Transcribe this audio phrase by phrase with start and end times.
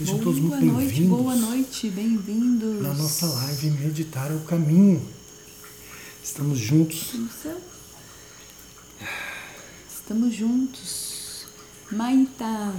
[0.00, 1.18] Sejam boa todos muito bem-vindos.
[1.18, 2.82] Boa noite, bem-vindos.
[2.82, 5.06] Na nossa live Meditar é o Caminho.
[6.24, 7.12] Estamos juntos.
[9.94, 11.44] Estamos juntos.
[11.92, 12.74] Maita.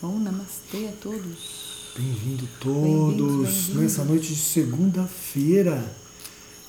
[0.00, 1.92] Bom namastê a todos.
[1.98, 5.84] Bem-vindo todos bem bem nessa noite de segunda-feira.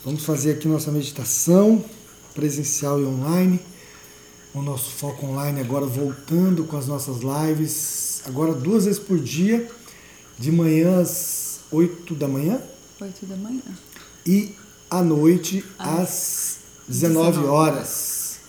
[0.03, 1.85] Vamos fazer aqui nossa meditação
[2.33, 3.59] presencial e online.
[4.57, 9.69] O nosso foco online agora voltando com as nossas lives, agora duas vezes por dia,
[10.35, 12.59] de manhã às 8 da manhã.
[12.99, 13.61] 8 da manhã.
[14.25, 14.55] E
[14.89, 16.57] à noite às
[16.87, 18.39] 19, 19 horas.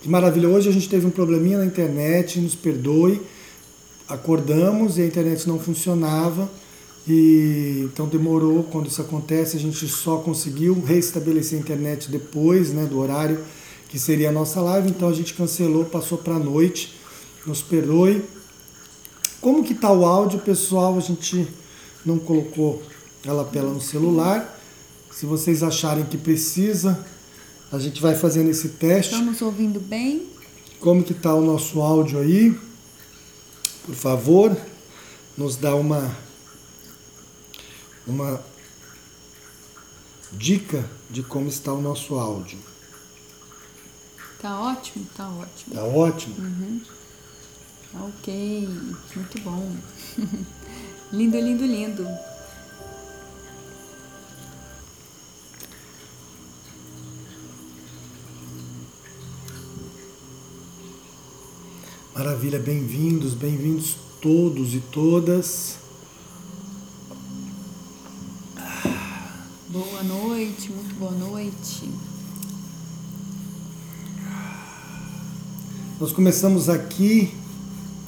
[0.00, 0.48] Que maravilha!
[0.48, 3.20] Hoje a gente teve um probleminha na internet, nos perdoe.
[4.08, 6.50] Acordamos e a internet não funcionava.
[7.06, 12.86] E então demorou quando isso acontece, a gente só conseguiu restabelecer a internet depois, né,
[12.86, 13.38] do horário
[13.90, 16.94] que seria a nossa live, então a gente cancelou, passou para a noite.
[17.44, 18.24] Nos perdoe.
[19.40, 20.96] Como que tá o áudio, pessoal?
[20.96, 21.48] A gente
[22.06, 22.80] não colocou
[23.26, 24.58] a lapela no celular.
[25.10, 27.04] Se vocês acharem que precisa,
[27.72, 29.12] a gente vai fazendo esse teste.
[29.12, 30.28] Estamos ouvindo bem?
[30.78, 32.56] Como que tá o nosso áudio aí?
[33.84, 34.56] Por favor,
[35.36, 36.16] nos dá uma
[38.06, 38.40] uma
[40.32, 42.69] dica de como está o nosso áudio.
[44.40, 45.06] Tá ótimo?
[45.14, 45.74] Tá ótimo.
[45.74, 46.34] Tá ótimo?
[46.38, 46.80] Uhum.
[48.06, 48.68] Ok,
[49.14, 49.76] muito bom.
[51.12, 52.08] lindo, lindo, lindo.
[62.14, 65.76] Maravilha, bem-vindos, bem-vindos todos e todas.
[69.68, 72.09] Boa noite, muito boa noite.
[76.00, 77.30] Nós começamos aqui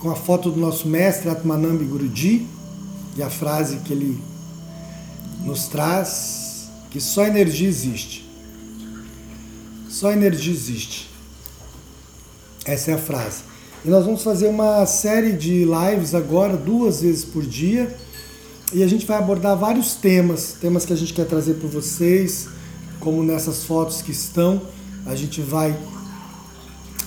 [0.00, 2.46] com a foto do nosso mestre Atmanambi Guruji
[3.18, 4.18] e a frase que ele
[5.44, 8.26] nos traz, que só energia existe.
[9.90, 11.10] Só energia existe.
[12.64, 13.42] Essa é a frase.
[13.84, 17.94] E nós vamos fazer uma série de lives agora, duas vezes por dia,
[18.72, 22.48] e a gente vai abordar vários temas, temas que a gente quer trazer para vocês,
[23.00, 24.62] como nessas fotos que estão,
[25.04, 25.76] a gente vai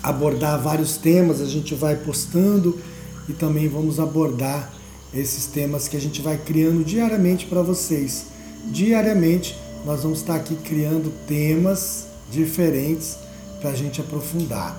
[0.06, 2.80] abordar vários temas, a gente vai postando
[3.28, 4.72] e também vamos abordar
[5.12, 8.28] esses temas que a gente vai criando diariamente para vocês.
[8.66, 13.18] Diariamente nós vamos estar aqui criando temas diferentes
[13.60, 14.78] para a gente aprofundar,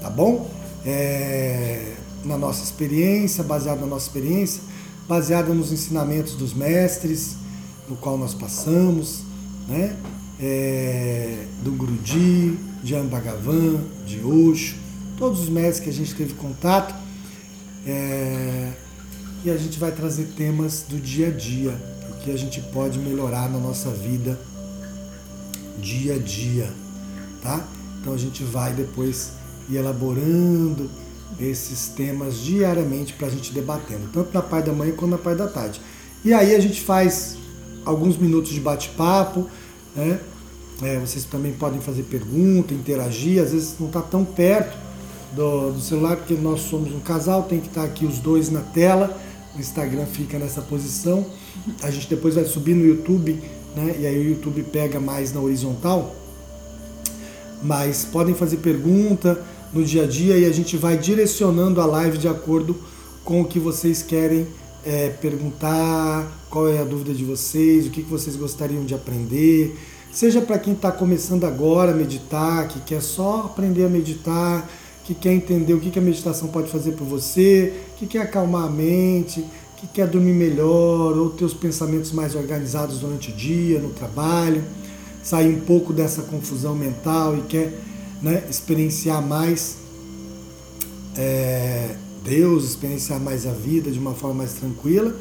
[0.00, 0.48] tá bom?
[0.86, 1.94] É,
[2.24, 4.62] na nossa experiência, baseado na nossa experiência,
[5.08, 7.34] baseada nos ensinamentos dos mestres,
[7.88, 9.22] no qual nós passamos,
[9.66, 9.96] né?
[10.40, 14.76] É, do Guruji, de Ambagavan, de Osho,
[15.16, 16.94] todos os mestres que a gente teve contato.
[17.86, 18.72] É,
[19.44, 21.76] e a gente vai trazer temas do dia a dia,
[22.10, 24.38] o que a gente pode melhorar na nossa vida
[25.78, 26.70] dia a dia,
[27.42, 27.66] tá?
[28.00, 29.32] Então a gente vai depois
[29.68, 30.88] ir elaborando
[31.40, 35.38] esses temas diariamente para a gente debatendo, tanto na parte da manhã quanto na parte
[35.38, 35.80] da tarde.
[36.24, 37.36] E aí a gente faz
[37.84, 39.48] alguns minutos de bate-papo,
[39.96, 40.20] né?
[40.82, 44.76] É, vocês também podem fazer pergunta, interagir, às vezes não está tão perto
[45.32, 48.50] do, do, celular, porque nós somos um casal, tem que estar tá aqui os dois
[48.50, 49.16] na tela,
[49.56, 51.24] o Instagram fica nessa posição,
[51.82, 53.40] a gente depois vai subir no YouTube,
[53.76, 53.96] né?
[54.00, 56.16] E aí o YouTube pega mais na horizontal.
[57.62, 59.40] Mas podem fazer pergunta
[59.72, 62.76] no dia a dia e a gente vai direcionando a live de acordo
[63.24, 64.48] com o que vocês querem
[64.84, 69.76] é, perguntar, qual é a dúvida de vocês, o que, que vocês gostariam de aprender
[70.12, 74.68] Seja para quem está começando agora a meditar, que quer só aprender a meditar,
[75.04, 78.64] que quer entender o que, que a meditação pode fazer por você, que quer acalmar
[78.64, 79.42] a mente,
[79.78, 84.62] que quer dormir melhor ou ter os pensamentos mais organizados durante o dia, no trabalho,
[85.22, 87.72] sair um pouco dessa confusão mental e quer
[88.20, 89.76] né, experienciar mais
[91.16, 95.16] é, Deus, experienciar mais a vida de uma forma mais tranquila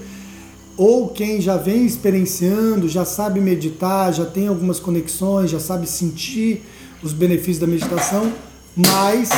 [0.77, 6.63] ou quem já vem experienciando, já sabe meditar, já tem algumas conexões, já sabe sentir
[7.03, 8.31] os benefícios da meditação,
[8.75, 9.29] mas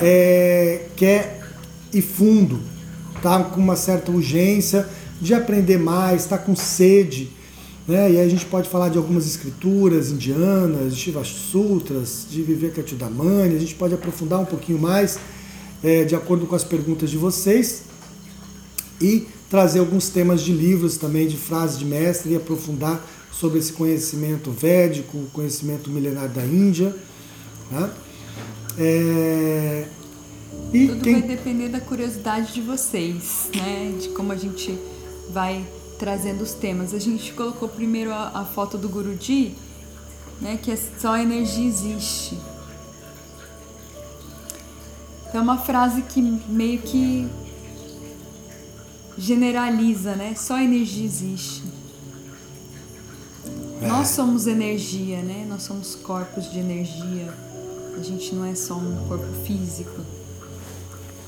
[0.00, 1.42] é, quer
[1.92, 2.60] ir fundo,
[3.22, 4.88] tá com uma certa urgência
[5.20, 7.30] de aprender mais, está com sede.
[7.86, 8.12] Né?
[8.12, 13.56] E aí a gente pode falar de algumas escrituras indianas, de Shiva Sutras, de Vivekachudamani,
[13.56, 15.18] a gente pode aprofundar um pouquinho mais
[15.82, 17.82] é, de acordo com as perguntas de vocês.
[19.00, 23.00] E trazer alguns temas de livros também, de frases de mestre e aprofundar
[23.32, 26.94] sobre esse conhecimento védico, conhecimento milenar da Índia.
[27.70, 27.90] Né?
[28.78, 29.88] É...
[30.72, 31.20] E Tudo quem...
[31.20, 33.94] vai depender da curiosidade de vocês, né?
[33.98, 34.78] De como a gente
[35.30, 35.64] vai
[35.98, 36.94] trazendo os temas.
[36.94, 39.54] A gente colocou primeiro a, a foto do Guruji,
[40.40, 42.38] né, que é só a energia existe.
[45.28, 47.28] Então é uma frase que meio que
[49.18, 50.34] generaliza, né?
[50.36, 51.64] Só energia existe.
[53.82, 53.88] É.
[53.88, 55.44] Nós somos energia, né?
[55.48, 57.34] Nós somos corpos de energia.
[57.98, 60.00] A gente não é só um corpo físico.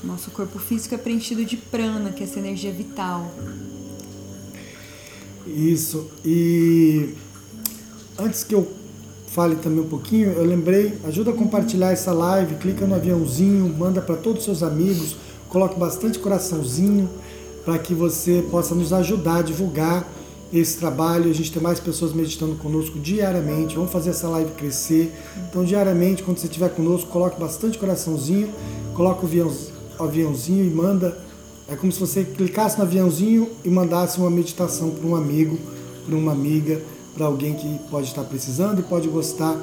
[0.03, 3.29] Nosso corpo físico é preenchido de prana, que é essa energia vital.
[5.45, 6.09] Isso.
[6.23, 7.13] E
[8.17, 8.71] antes que eu
[9.27, 14.01] fale também um pouquinho, eu lembrei, ajuda a compartilhar essa live, clica no aviãozinho, manda
[14.01, 15.15] para todos os seus amigos,
[15.49, 17.09] coloque bastante coraçãozinho
[17.63, 20.07] para que você possa nos ajudar a divulgar
[20.53, 21.29] esse trabalho.
[21.29, 23.75] A gente tem mais pessoas meditando conosco diariamente.
[23.75, 25.11] Vamos fazer essa live crescer.
[25.49, 28.49] Então, diariamente, quando você estiver conosco, coloque bastante coraçãozinho,
[28.93, 31.17] coloque o aviãozinho e manda.
[31.67, 35.57] É como se você clicasse no aviãozinho e mandasse uma meditação para um amigo,
[36.05, 36.81] para uma amiga,
[37.15, 39.57] para alguém que pode estar precisando e pode gostar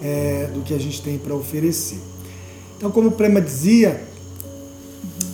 [0.00, 1.98] é, do que a gente tem para oferecer.
[2.76, 4.02] Então, como o Prema dizia,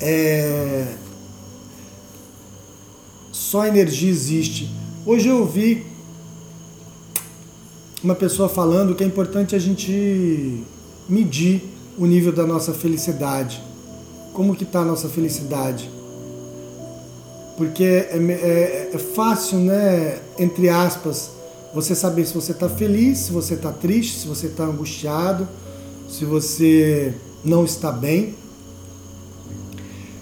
[0.01, 0.87] é,
[3.49, 4.69] só energia existe.
[5.07, 5.87] Hoje eu ouvi
[8.05, 10.63] uma pessoa falando que é importante a gente
[11.09, 11.63] medir
[11.97, 13.63] o nível da nossa felicidade.
[14.35, 15.91] Como que está a nossa felicidade?
[17.57, 21.31] Porque é, é, é fácil, né, entre aspas,
[21.75, 25.49] você saber se você está feliz, se você está triste, se você está angustiado,
[26.07, 28.35] se você não está bem.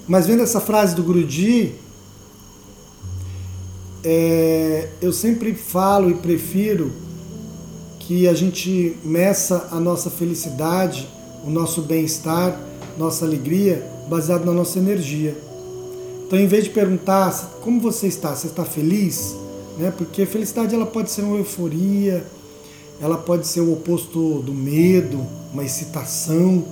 [0.06, 1.74] Mas vendo essa frase do Guruji,
[4.08, 6.92] é, eu sempre falo e prefiro
[7.98, 11.08] que a gente meça a nossa felicidade,
[11.44, 12.56] o nosso bem-estar,
[12.96, 15.36] nossa alegria, baseado na nossa energia.
[16.24, 19.34] Então, em vez de perguntar como você está, você está feliz?
[19.76, 19.92] Né?
[19.96, 22.24] Porque felicidade ela pode ser uma euforia,
[23.02, 25.20] ela pode ser o oposto do medo,
[25.52, 26.64] uma excitação,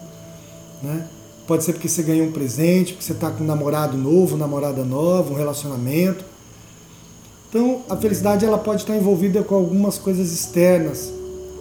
[0.81, 1.09] né?
[1.49, 4.85] Pode ser porque você ganhou um presente, porque você está com um namorado novo, namorada
[4.85, 6.25] nova, um relacionamento.
[7.55, 11.13] Então, a felicidade ela pode estar envolvida com algumas coisas externas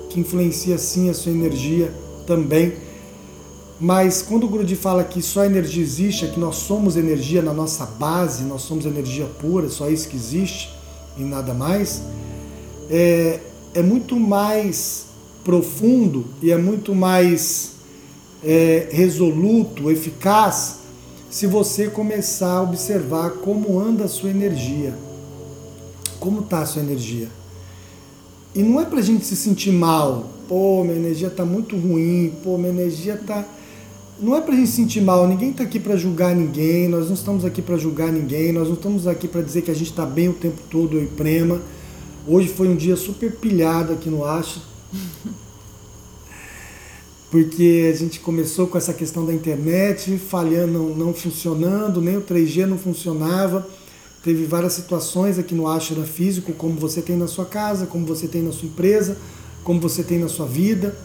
[0.09, 1.93] que influencia sim a sua energia
[2.25, 2.73] também.
[3.79, 7.43] Mas quando o Guruji fala que só a energia existe, é que nós somos energia
[7.43, 10.73] na nossa base, nós somos energia pura, só isso que existe
[11.15, 12.01] e nada mais,
[12.89, 13.39] é,
[13.75, 15.05] é muito mais
[15.43, 17.73] profundo e é muito mais
[18.43, 20.77] é, resoluto, eficaz,
[21.29, 24.95] se você começar a observar como anda a sua energia
[26.23, 27.27] como está a sua energia.
[28.55, 32.31] E não é para a gente se sentir mal, pô, minha energia está muito ruim,
[32.41, 33.45] pô, minha energia está.
[34.21, 37.07] Não é para a gente se sentir mal, ninguém está aqui para julgar ninguém, nós
[37.07, 39.89] não estamos aqui para julgar ninguém, nós não estamos aqui para dizer que a gente
[39.89, 41.61] está bem o tempo todo, eu e Prema.
[42.25, 44.61] Hoje foi um dia super pilhado aqui no Acho.
[47.29, 52.65] Porque a gente começou com essa questão da internet, falhando, não, funcionando, nem o 3G
[52.65, 53.67] não funcionava.
[54.23, 58.25] Teve várias situações aqui no Ashra físico, como você tem na sua casa, como você
[58.25, 59.17] tem na sua empresa,
[59.65, 60.95] como você tem na sua vida.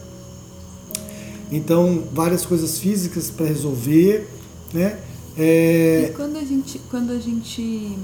[1.51, 4.25] Então, várias coisas físicas para resolver,
[4.73, 4.99] né?
[5.37, 6.07] É...
[6.09, 7.97] E quando a gente, quando a gente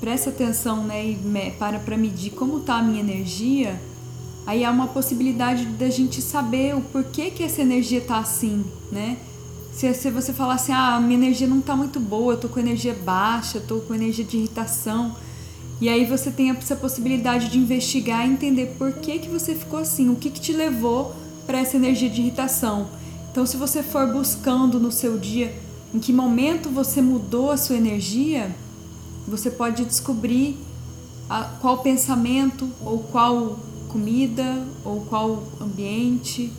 [0.00, 3.80] presta atenção, né, e para para medir como está a minha energia,
[4.46, 9.18] aí há uma possibilidade da gente saber o porquê que essa energia está assim, né?
[9.72, 12.60] Se, se você falar assim, ah, minha energia não está muito boa, eu tô com
[12.60, 15.16] energia baixa, eu tô com energia de irritação.
[15.80, 19.80] E aí você tem essa possibilidade de investigar e entender por que, que você ficou
[19.80, 21.14] assim, o que, que te levou
[21.46, 22.88] para essa energia de irritação.
[23.30, 25.52] Então, se você for buscando no seu dia
[25.92, 28.54] em que momento você mudou a sua energia,
[29.26, 30.56] você pode descobrir
[31.28, 36.52] a, qual pensamento ou qual comida ou qual ambiente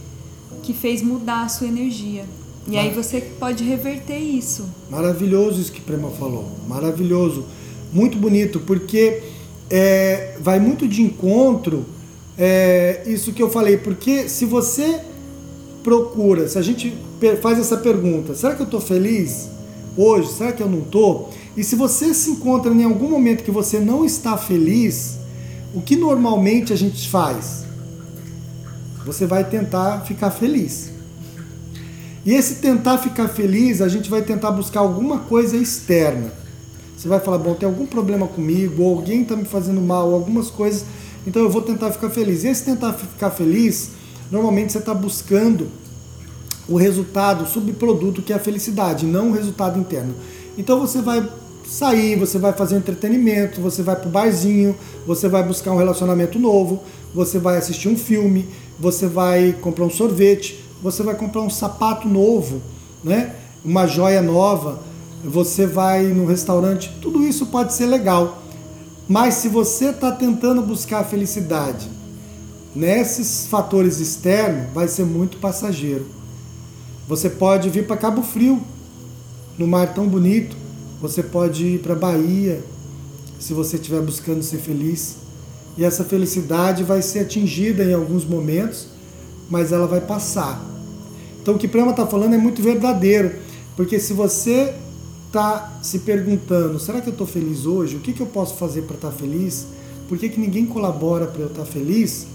[0.64, 2.26] que fez mudar a sua energia.
[2.68, 4.66] E aí você pode reverter isso.
[4.90, 6.50] Maravilhoso isso que Prema falou.
[6.68, 7.46] Maravilhoso.
[7.92, 9.22] Muito bonito, porque
[9.70, 11.86] é, vai muito de encontro
[12.38, 13.78] é, isso que eu falei.
[13.78, 15.02] Porque se você
[15.84, 16.94] procura, se a gente
[17.42, 19.50] faz essa pergunta, será que eu estou feliz
[19.98, 20.32] hoje?
[20.32, 21.30] Será que eu não estou?
[21.56, 25.18] E se você se encontra em algum momento que você não está feliz,
[25.74, 27.66] o que normalmente a gente faz?
[29.06, 30.93] Você vai tentar ficar feliz.
[32.26, 36.32] E esse tentar ficar feliz, a gente vai tentar buscar alguma coisa externa.
[36.96, 40.50] Você vai falar, bom, tem algum problema comigo, ou alguém está me fazendo mal, algumas
[40.50, 40.86] coisas,
[41.28, 42.44] então eu vou tentar ficar feliz.
[42.44, 43.92] E esse tentar ficar feliz,
[44.32, 45.68] normalmente você está buscando
[46.68, 50.16] o resultado, o subproduto que é a felicidade, não o resultado interno.
[50.58, 51.28] Então você vai
[51.68, 54.76] sair, você vai fazer um entretenimento, você vai pro barzinho,
[55.06, 58.48] você vai buscar um relacionamento novo, você vai assistir um filme,
[58.80, 62.62] você vai comprar um sorvete, você vai comprar um sapato novo,
[63.02, 63.34] né?
[63.64, 64.84] Uma joia nova,
[65.24, 68.44] você vai no restaurante, tudo isso pode ser legal.
[69.08, 71.90] Mas se você está tentando buscar a felicidade
[72.76, 76.06] nesses fatores externos, vai ser muito passageiro.
[77.08, 78.62] Você pode vir para Cabo Frio,
[79.58, 80.56] no mar tão bonito,
[81.02, 82.64] você pode ir para Bahia,
[83.40, 85.18] se você estiver buscando ser feliz.
[85.78, 88.88] E essa felicidade vai ser atingida em alguns momentos,
[89.50, 90.73] mas ela vai passar.
[91.44, 93.36] Então o que Prema está falando é muito verdadeiro,
[93.76, 94.74] porque se você
[95.28, 97.98] está se perguntando, será que eu estou feliz hoje?
[97.98, 99.68] O que, que eu posso fazer para estar tá feliz?
[100.08, 102.26] Por que, que ninguém colabora para eu estar tá feliz?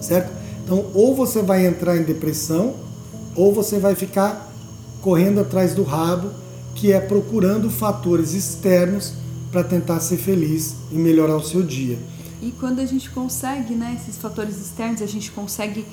[0.00, 0.32] Certo?
[0.64, 2.76] Então, ou você vai entrar em depressão,
[3.36, 4.50] ou você vai ficar
[5.02, 6.30] correndo atrás do rabo,
[6.74, 9.12] que é procurando fatores externos
[9.52, 11.98] para tentar ser feliz e melhorar o seu dia.
[12.40, 15.84] E quando a gente consegue, né, esses fatores externos, a gente consegue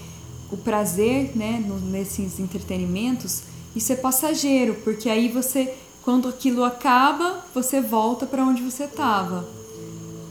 [0.51, 3.43] o prazer, né, nesses entretenimentos,
[3.75, 5.73] isso é passageiro, porque aí você,
[6.03, 9.45] quando aquilo acaba, você volta para onde você estava.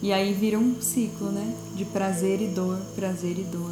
[0.00, 3.70] E aí vira um ciclo, né, de prazer e dor, prazer e dor.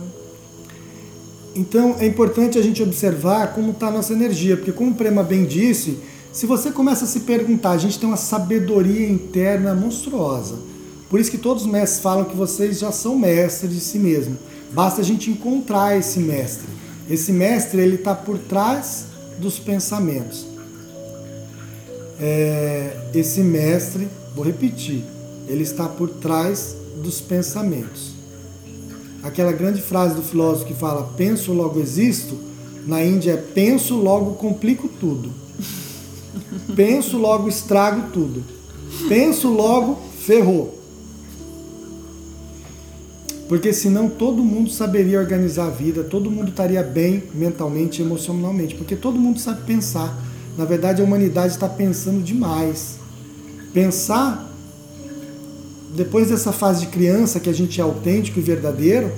[1.54, 5.22] Então é importante a gente observar como está a nossa energia, porque como o Prema
[5.22, 5.98] bem disse,
[6.32, 10.56] se você começa a se perguntar, a gente tem uma sabedoria interna monstruosa.
[11.10, 14.38] Por isso que todos os mestres falam que vocês já são mestres de si mesmo.
[14.72, 16.66] Basta a gente encontrar esse mestre.
[17.08, 19.06] Esse mestre ele está por trás
[19.38, 20.46] dos pensamentos.
[22.18, 25.04] É, esse mestre, vou repetir,
[25.48, 28.12] ele está por trás dos pensamentos.
[29.22, 32.38] Aquela grande frase do filósofo que fala penso logo existo,
[32.86, 35.30] na Índia é penso logo complico tudo.
[36.74, 38.42] Penso logo estrago tudo.
[39.08, 40.81] Penso logo ferrou.
[43.52, 48.74] Porque senão todo mundo saberia organizar a vida, todo mundo estaria bem mentalmente e emocionalmente,
[48.74, 50.18] porque todo mundo sabe pensar.
[50.56, 52.96] Na verdade, a humanidade está pensando demais.
[53.74, 54.50] Pensar,
[55.94, 59.12] depois dessa fase de criança que a gente é autêntico e verdadeiro,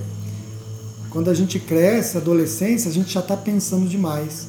[1.11, 4.49] quando a gente cresce, adolescência, a gente já está pensando demais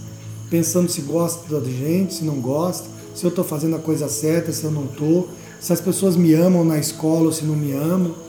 [0.49, 4.51] pensando se gosta da gente, se não gosta, se eu estou fazendo a coisa certa,
[4.51, 7.71] se eu não estou, se as pessoas me amam na escola ou se não me
[7.71, 8.24] amam,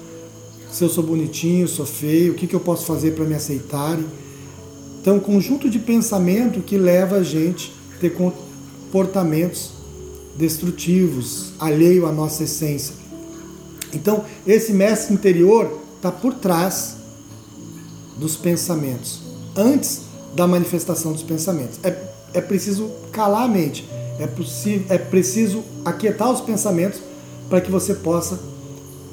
[0.77, 4.05] se eu sou bonitinho, sou feio, o que, que eu posso fazer para me aceitarem.
[5.01, 9.71] Então, um conjunto de pensamento que leva a gente a ter comportamentos
[10.37, 12.95] destrutivos, alheio à nossa essência.
[13.95, 16.97] Então, esse mestre interior está por trás
[18.19, 19.23] dos pensamentos.
[19.57, 20.03] Antes
[20.35, 21.81] da manifestação dos pensamentos.
[21.83, 21.97] É,
[22.35, 23.89] é preciso calar a mente,
[24.21, 24.29] é,
[24.91, 27.01] é preciso aquietar os pensamentos
[27.49, 28.39] para que você possa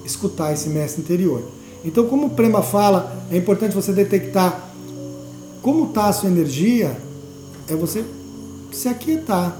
[0.05, 1.43] escutar esse mestre interior.
[1.83, 4.71] Então, como o Prema fala, é importante você detectar
[5.61, 6.97] como está a sua energia,
[7.69, 8.03] é você
[8.71, 9.57] se aquietar.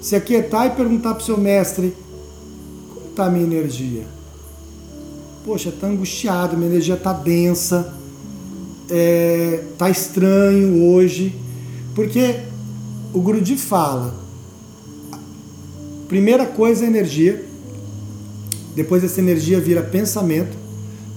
[0.00, 1.94] Se aquietar e perguntar para o seu mestre,
[2.94, 4.06] como está a minha energia?
[5.44, 7.94] Poxa, está angustiado, minha energia está densa,
[8.90, 11.34] é, tá estranho hoje,
[11.94, 12.40] porque
[13.12, 14.14] o Gurudi fala,
[16.08, 17.44] primeira coisa é energia,
[18.74, 20.56] depois essa energia vira pensamento,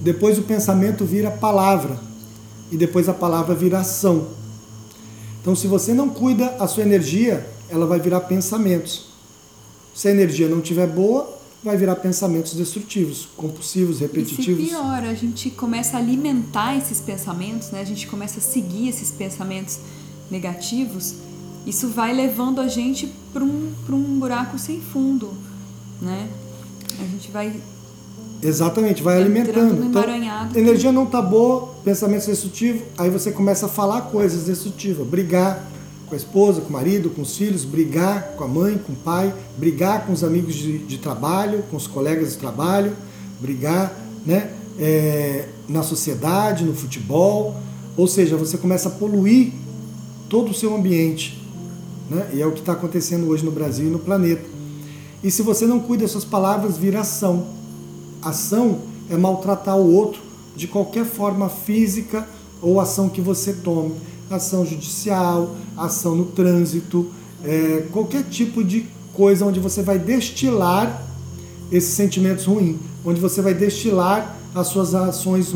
[0.01, 1.99] depois o pensamento vira palavra
[2.71, 4.27] e depois a palavra vira ação.
[5.41, 9.07] Então, se você não cuida a sua energia, ela vai virar pensamentos.
[9.95, 14.61] Se a energia não estiver boa, vai virar pensamentos destrutivos, compulsivos, repetitivos.
[14.61, 17.81] E se pior, a gente começa a alimentar esses pensamentos, né?
[17.81, 19.79] A gente começa a seguir esses pensamentos
[20.29, 21.15] negativos.
[21.65, 25.33] Isso vai levando a gente para um, um buraco sem fundo,
[26.01, 26.29] né?
[26.99, 27.53] A gente vai
[28.41, 29.83] Exatamente, vai alimentando.
[29.83, 30.03] Então,
[30.55, 35.67] energia não tá boa, pensamento destrutivo, aí você começa a falar coisas destrutivas, brigar,
[36.07, 38.95] com a esposa, com o marido, com os filhos, brigar com a mãe, com o
[38.95, 42.93] pai, brigar com os amigos de, de trabalho, com os colegas de trabalho,
[43.41, 43.93] brigar
[44.25, 47.55] né, é, na sociedade, no futebol.
[47.97, 49.51] Ou seja, você começa a poluir
[50.29, 51.43] todo o seu ambiente.
[52.09, 52.29] Né?
[52.35, 54.56] E é o que está acontecendo hoje no Brasil e no planeta.
[55.23, 57.47] E se você não cuida suas palavras, vira ação.
[58.21, 60.21] Ação é maltratar o outro
[60.55, 62.27] de qualquer forma física
[62.61, 63.95] ou ação que você tome
[64.29, 67.07] ação judicial, ação no trânsito,
[67.43, 71.03] é, qualquer tipo de coisa onde você vai destilar
[71.71, 75.53] esses sentimentos ruins, onde você vai destilar as suas ações,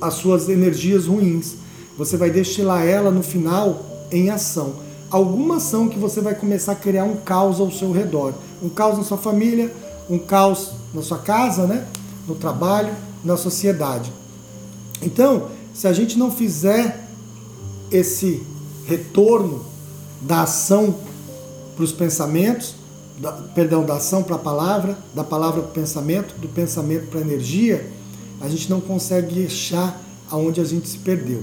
[0.00, 1.54] as suas energias ruins.
[1.96, 4.74] Você vai destilar ela no final em ação.
[5.10, 8.32] Alguma ação que você vai começar a criar um caos ao seu redor.
[8.62, 9.74] Um caos na sua família,
[10.08, 11.86] um caos na sua casa, né?
[12.26, 14.12] no trabalho, na sociedade.
[15.02, 17.08] Então, se a gente não fizer
[17.90, 18.42] esse
[18.86, 19.64] retorno
[20.20, 20.94] da ação
[21.74, 22.74] para os pensamentos,
[23.18, 27.20] da, perdão, da ação para a palavra, da palavra para o pensamento, do pensamento para
[27.20, 27.90] a energia,
[28.40, 30.00] a gente não consegue achar
[30.30, 31.42] aonde a gente se perdeu.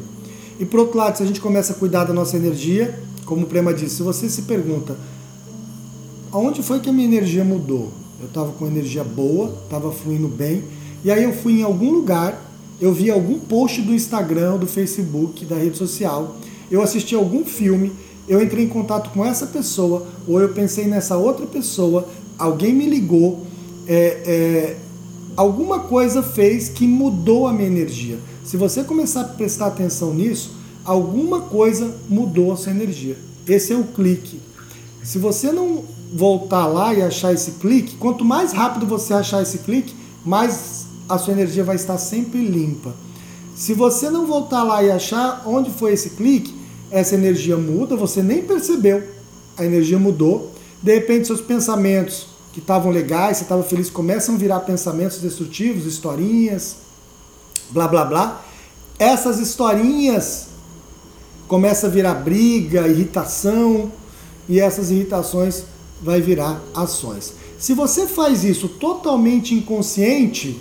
[0.60, 3.46] E por outro lado, se a gente começa a cuidar da nossa energia, como o
[3.48, 4.96] Prema disse, se você se pergunta
[6.32, 7.92] aonde foi que a minha energia mudou?
[8.20, 10.64] Eu estava com energia boa, estava fluindo bem,
[11.04, 12.42] e aí eu fui em algum lugar,
[12.82, 16.36] eu vi algum post do Instagram, do Facebook, da rede social,
[16.70, 17.92] eu assisti algum filme,
[18.28, 22.08] eu entrei em contato com essa pessoa, ou eu pensei nessa outra pessoa,
[22.38, 23.46] alguém me ligou,
[23.88, 24.78] é, é,
[25.36, 28.18] alguma coisa fez que mudou a minha energia.
[28.44, 30.52] Se você começar a prestar atenção nisso,
[30.84, 33.18] alguma coisa mudou a sua energia.
[33.48, 34.40] Esse é o clique.
[35.04, 39.60] Se você não voltar lá e achar esse clique, quanto mais rápido você achar esse
[39.60, 39.96] clique,
[40.26, 42.94] mais a sua energia vai estar sempre limpa.
[43.56, 46.54] Se você não voltar lá e achar onde foi esse clique,
[46.92, 49.04] essa energia muda, você nem percebeu,
[49.58, 50.52] a energia mudou.
[50.82, 55.86] De repente, seus pensamentos que estavam legais, você estava feliz, começam a virar pensamentos destrutivos,
[55.86, 56.78] historinhas,
[57.72, 58.42] blá blá blá.
[59.00, 60.48] Essas historinhas
[61.48, 63.92] começam a virar briga, irritação,
[64.48, 65.64] e essas irritações
[66.02, 67.34] vai virar ações.
[67.58, 70.60] Se você faz isso totalmente inconsciente,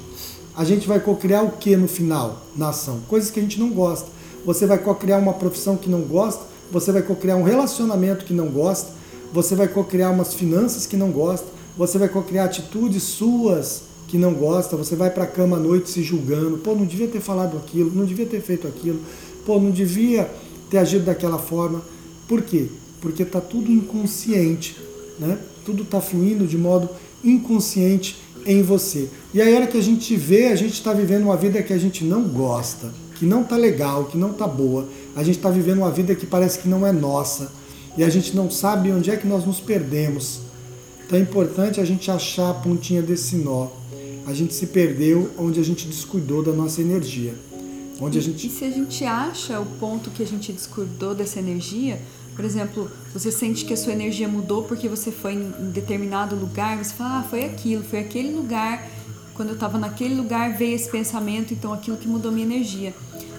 [0.56, 3.00] a gente vai cocriar o que no final na ação?
[3.08, 4.16] Coisas que a gente não gosta
[4.46, 8.46] você vai co-criar uma profissão que não gosta, você vai co-criar um relacionamento que não
[8.46, 8.92] gosta,
[9.32, 14.32] você vai co-criar umas finanças que não gosta, você vai co-criar atitudes suas que não
[14.32, 17.56] gosta, você vai para a cama à noite se julgando, pô, não devia ter falado
[17.56, 19.00] aquilo, não devia ter feito aquilo,
[19.44, 20.30] pô, não devia
[20.70, 21.82] ter agido daquela forma.
[22.28, 22.68] Por quê?
[23.00, 24.76] Porque está tudo inconsciente,
[25.18, 25.38] né?
[25.64, 26.88] Tudo está fluindo de modo
[27.24, 29.08] inconsciente em você.
[29.34, 31.72] E aí, a hora que a gente vê, a gente está vivendo uma vida que
[31.72, 34.88] a gente não gosta que não tá legal, que não tá boa.
[35.14, 37.50] A gente está vivendo uma vida que parece que não é nossa
[37.96, 40.40] e a gente não sabe onde é que nós nos perdemos.
[41.04, 43.68] Então é importante a gente achar a pontinha desse nó.
[44.26, 47.34] A gente se perdeu onde a gente descuidou da nossa energia.
[47.98, 48.46] Onde a gente...
[48.46, 51.98] e se a gente acha o ponto que a gente descuidou dessa energia,
[52.36, 56.76] por exemplo, você sente que a sua energia mudou porque você foi em determinado lugar,
[56.76, 58.86] você fala, ah, foi aquilo, foi aquele lugar
[59.36, 62.94] quando eu estava naquele lugar veio esse pensamento, então aquilo que mudou minha energia.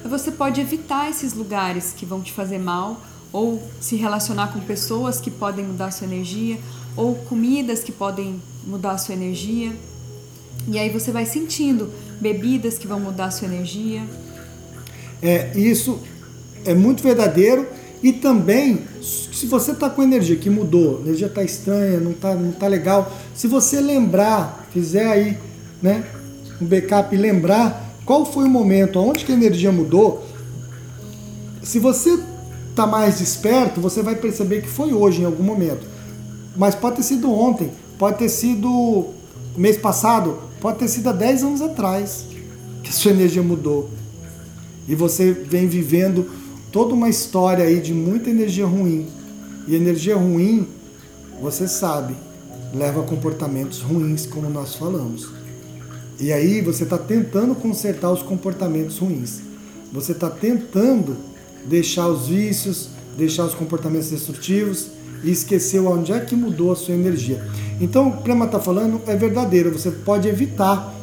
[0.06, 3.02] Você pode evitar esses lugares que vão te fazer mal,
[3.34, 6.60] ou se relacionar com pessoas que podem mudar a sua energia,
[6.96, 9.76] ou comidas que podem mudar a sua energia.
[10.68, 14.04] E aí você vai sentindo bebidas que vão mudar a sua energia.
[15.22, 16.00] É, isso
[16.64, 17.68] é muito verdadeiro
[18.02, 22.36] e também se você está com energia que mudou, a energia está estranha, não está
[22.36, 25.38] não tá legal, se você lembrar, fizer aí
[25.82, 26.04] né,
[26.62, 30.26] um backup e lembrar qual foi o momento, aonde que a energia mudou.
[31.62, 32.18] Se você
[32.70, 35.86] está mais desperto, você vai perceber que foi hoje em algum momento.
[36.56, 39.08] Mas pode ter sido ontem, pode ter sido
[39.56, 42.26] mês passado, pode ter sido há 10 anos atrás
[42.84, 43.90] que a sua energia mudou.
[44.88, 46.30] E você vem vivendo
[46.78, 49.08] toda uma história aí de muita energia ruim.
[49.68, 50.68] E energia ruim,
[51.42, 52.14] você sabe,
[52.72, 55.28] leva a comportamentos ruins, como nós falamos.
[56.20, 59.40] E aí você está tentando consertar os comportamentos ruins.
[59.92, 61.18] Você está tentando
[61.66, 64.90] deixar os vícios, deixar os comportamentos destrutivos
[65.24, 67.44] e esqueceu onde é que mudou a sua energia.
[67.82, 69.72] Então, o que o Prema está falando é verdadeiro.
[69.72, 70.94] Você pode evitar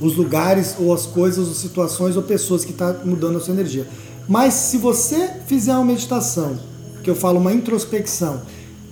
[0.00, 3.54] os lugares ou as coisas, ou situações ou pessoas que estão tá mudando a sua
[3.54, 3.86] energia.
[4.28, 6.58] Mas se você fizer uma meditação,
[7.02, 8.42] que eu falo uma introspecção,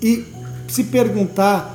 [0.03, 0.25] e
[0.68, 1.73] se perguntar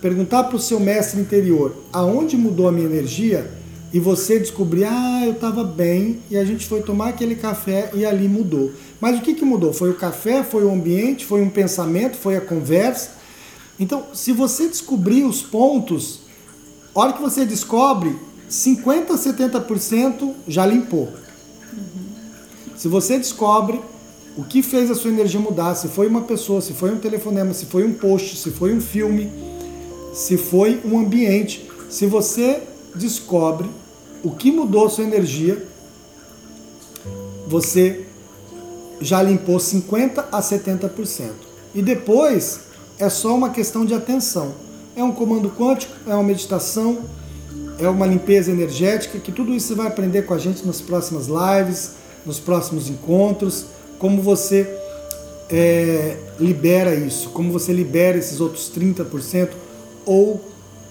[0.00, 3.50] perguntar para o seu mestre interior aonde mudou a minha energia
[3.92, 8.04] e você descobrir, ah, eu estava bem e a gente foi tomar aquele café e
[8.04, 8.70] ali mudou.
[9.00, 9.72] Mas o que, que mudou?
[9.72, 13.12] Foi o café, foi o ambiente, foi um pensamento, foi a conversa.
[13.80, 16.20] Então, se você descobrir os pontos,
[16.94, 18.14] a hora que você descobre,
[18.50, 21.08] 50% a 70% já limpou.
[22.78, 23.80] Se você descobre
[24.36, 27.52] o que fez a sua energia mudar, se foi uma pessoa, se foi um telefonema,
[27.52, 29.28] se foi um post, se foi um filme,
[30.14, 31.68] se foi um ambiente.
[31.90, 32.62] Se você
[32.94, 33.68] descobre
[34.22, 35.60] o que mudou sua energia,
[37.48, 38.06] você
[39.00, 41.30] já limpou 50 a 70%.
[41.74, 42.60] E depois
[42.96, 44.54] é só uma questão de atenção.
[44.94, 46.98] É um comando quântico, é uma meditação,
[47.80, 51.26] é uma limpeza energética, que tudo isso você vai aprender com a gente nas próximas
[51.26, 53.64] lives, nos próximos encontros,
[53.98, 54.68] como você
[55.48, 59.48] é, libera isso, como você libera esses outros 30%,
[60.04, 60.44] ou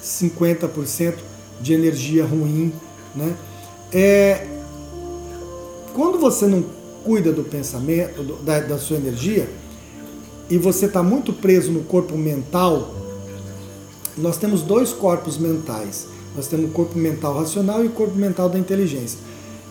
[0.03, 1.13] 50%
[1.61, 2.73] de energia ruim.
[3.15, 3.35] Né?
[3.93, 4.47] É,
[5.93, 6.65] quando você não
[7.05, 9.47] cuida do pensamento, do, da, da sua energia,
[10.49, 12.95] e você está muito preso no corpo mental,
[14.17, 16.07] nós temos dois corpos mentais.
[16.35, 19.19] Nós temos o corpo mental racional e o corpo mental da inteligência.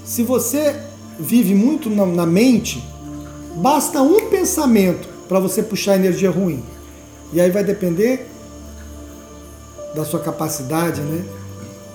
[0.05, 0.81] Se você
[1.19, 2.83] vive muito na, na mente,
[3.57, 6.63] basta um pensamento para você puxar energia ruim.
[7.33, 8.29] E aí vai depender
[9.95, 11.25] da sua capacidade, né?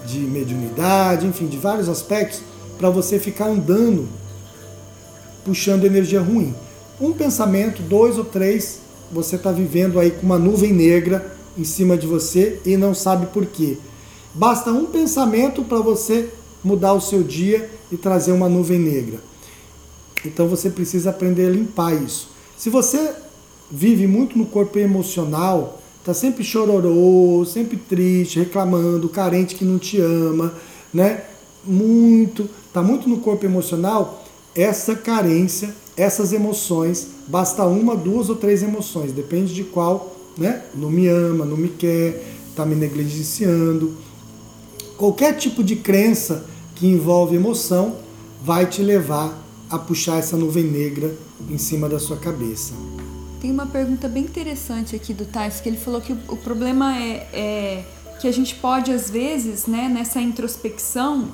[0.06, 2.42] De mediunidade, enfim, de vários aspectos,
[2.78, 4.08] para você ficar andando
[5.46, 6.54] puxando energia ruim.
[7.00, 8.80] Um pensamento, dois ou três,
[9.12, 13.28] você está vivendo aí com uma nuvem negra em cima de você e não sabe
[13.28, 13.78] por quê.
[14.34, 16.30] Basta um pensamento para você
[16.64, 19.20] mudar o seu dia e trazer uma nuvem negra.
[20.26, 22.30] Então você precisa aprender a limpar isso.
[22.58, 23.14] Se você
[23.72, 30.00] vive muito no corpo emocional, tá sempre chororô, sempre triste, reclamando, carente que não te
[30.00, 30.54] ama,
[30.94, 31.24] né?
[31.64, 34.24] Muito, tá muito no corpo emocional,
[34.56, 40.64] essa carência, essas emoções, basta uma, duas ou três emoções, depende de qual, né?
[40.76, 42.24] Não me ama, não me quer,
[42.56, 43.96] tá me negligenciando.
[44.98, 46.46] Qualquer tipo de crença
[46.82, 47.96] que envolve emoção
[48.44, 49.38] vai te levar
[49.70, 51.16] a puxar essa nuvem negra
[51.48, 52.74] em cima da sua cabeça.
[53.40, 57.28] Tem uma pergunta bem interessante aqui do Tais, que ele falou que o, problema é,
[57.34, 57.86] é,
[58.20, 61.28] que a gente pode, às vezes, né, nessa introspecção,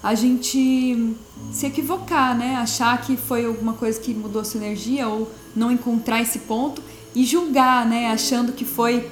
[0.00, 1.12] a gente
[1.50, 2.54] se equivocar, né?
[2.54, 6.80] Achar que foi alguma coisa que mudou a sua energia ou não encontrar esse ponto
[7.16, 8.12] e julgar, né?
[8.12, 9.10] Achando que foi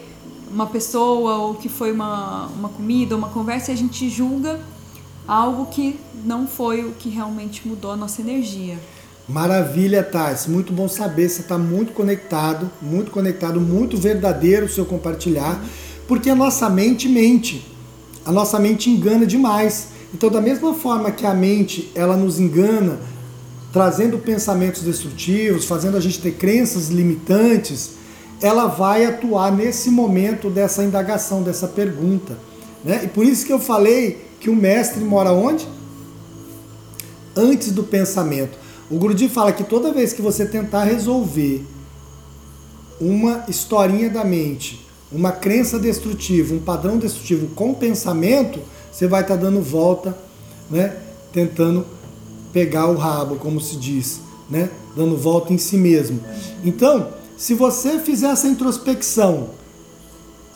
[0.48, 4.60] uma pessoa ou que foi uma, uma comida, uma conversa, e a gente julga
[5.26, 8.78] algo que não foi o que realmente mudou a nossa energia.
[9.28, 10.46] Maravilha, Thais.
[10.46, 11.28] Muito bom saber.
[11.28, 15.60] Você está muito conectado, muito conectado, muito verdadeiro o seu compartilhar,
[16.06, 17.66] porque a nossa mente mente.
[18.24, 19.88] A nossa mente engana demais.
[20.14, 23.00] Então, da mesma forma que a mente ela nos engana,
[23.72, 27.92] trazendo pensamentos destrutivos, fazendo a gente ter crenças limitantes,
[28.40, 32.38] ela vai atuar nesse momento dessa indagação, dessa pergunta.
[32.84, 33.02] Né?
[33.04, 35.66] E por isso que eu falei que o mestre mora onde?
[37.36, 38.58] Antes do pensamento.
[38.90, 41.64] O Guruji fala que toda vez que você tentar resolver
[43.00, 49.36] uma historinha da mente, uma crença destrutiva, um padrão destrutivo com pensamento, você vai estar
[49.36, 50.16] tá dando volta,
[50.70, 50.96] né?
[51.32, 51.84] Tentando
[52.52, 54.70] pegar o rabo, como se diz, né?
[54.96, 56.20] Dando volta em si mesmo.
[56.64, 59.50] Então, se você fizer essa introspecção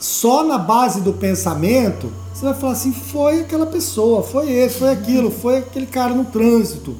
[0.01, 4.89] só na base do pensamento, você vai falar assim: foi aquela pessoa, foi esse, foi
[4.89, 6.95] aquilo, foi aquele cara no trânsito.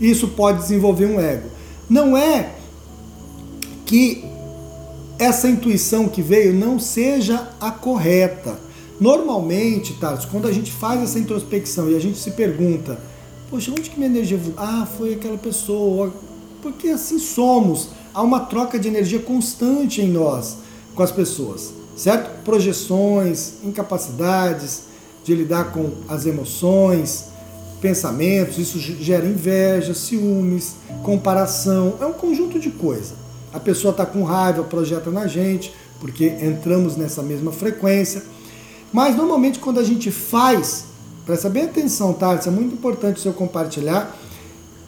[0.00, 1.48] Isso pode desenvolver um ego.
[1.90, 2.54] Não é
[3.84, 4.24] que
[5.18, 8.58] essa intuição que veio não seja a correta.
[9.00, 12.98] Normalmente, Tarso, quando a gente faz essa introspecção e a gente se pergunta,
[13.50, 16.14] poxa, onde que minha energia Ah, foi aquela pessoa.
[16.62, 17.88] Porque assim somos.
[18.14, 20.58] Há uma troca de energia constante em nós
[20.94, 22.42] com as pessoas, certo?
[22.44, 24.82] Projeções, incapacidades
[25.24, 27.26] de lidar com as emoções,
[27.80, 33.14] pensamentos, isso gera inveja, ciúmes, comparação, é um conjunto de coisas.
[33.52, 38.22] A pessoa está com raiva, projeta na gente, porque entramos nessa mesma frequência.
[38.92, 40.84] Mas normalmente quando a gente faz,
[41.24, 44.16] presta bem atenção, Tarso, é muito importante o seu compartilhar,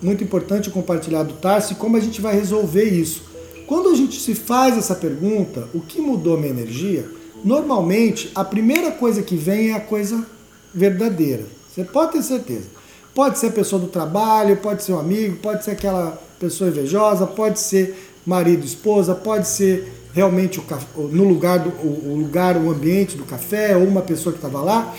[0.03, 3.23] muito importante o compartilhar do Tarso e como a gente vai resolver isso.
[3.67, 7.05] Quando a gente se faz essa pergunta, o que mudou minha energia?
[7.45, 10.25] Normalmente a primeira coisa que vem é a coisa
[10.73, 11.45] verdadeira.
[11.69, 12.67] Você pode ter certeza.
[13.15, 17.27] Pode ser a pessoa do trabalho, pode ser um amigo, pode ser aquela pessoa invejosa,
[17.27, 23.17] pode ser marido, esposa, pode ser realmente o, no lugar do o lugar, o ambiente
[23.17, 24.95] do café ou uma pessoa que estava lá.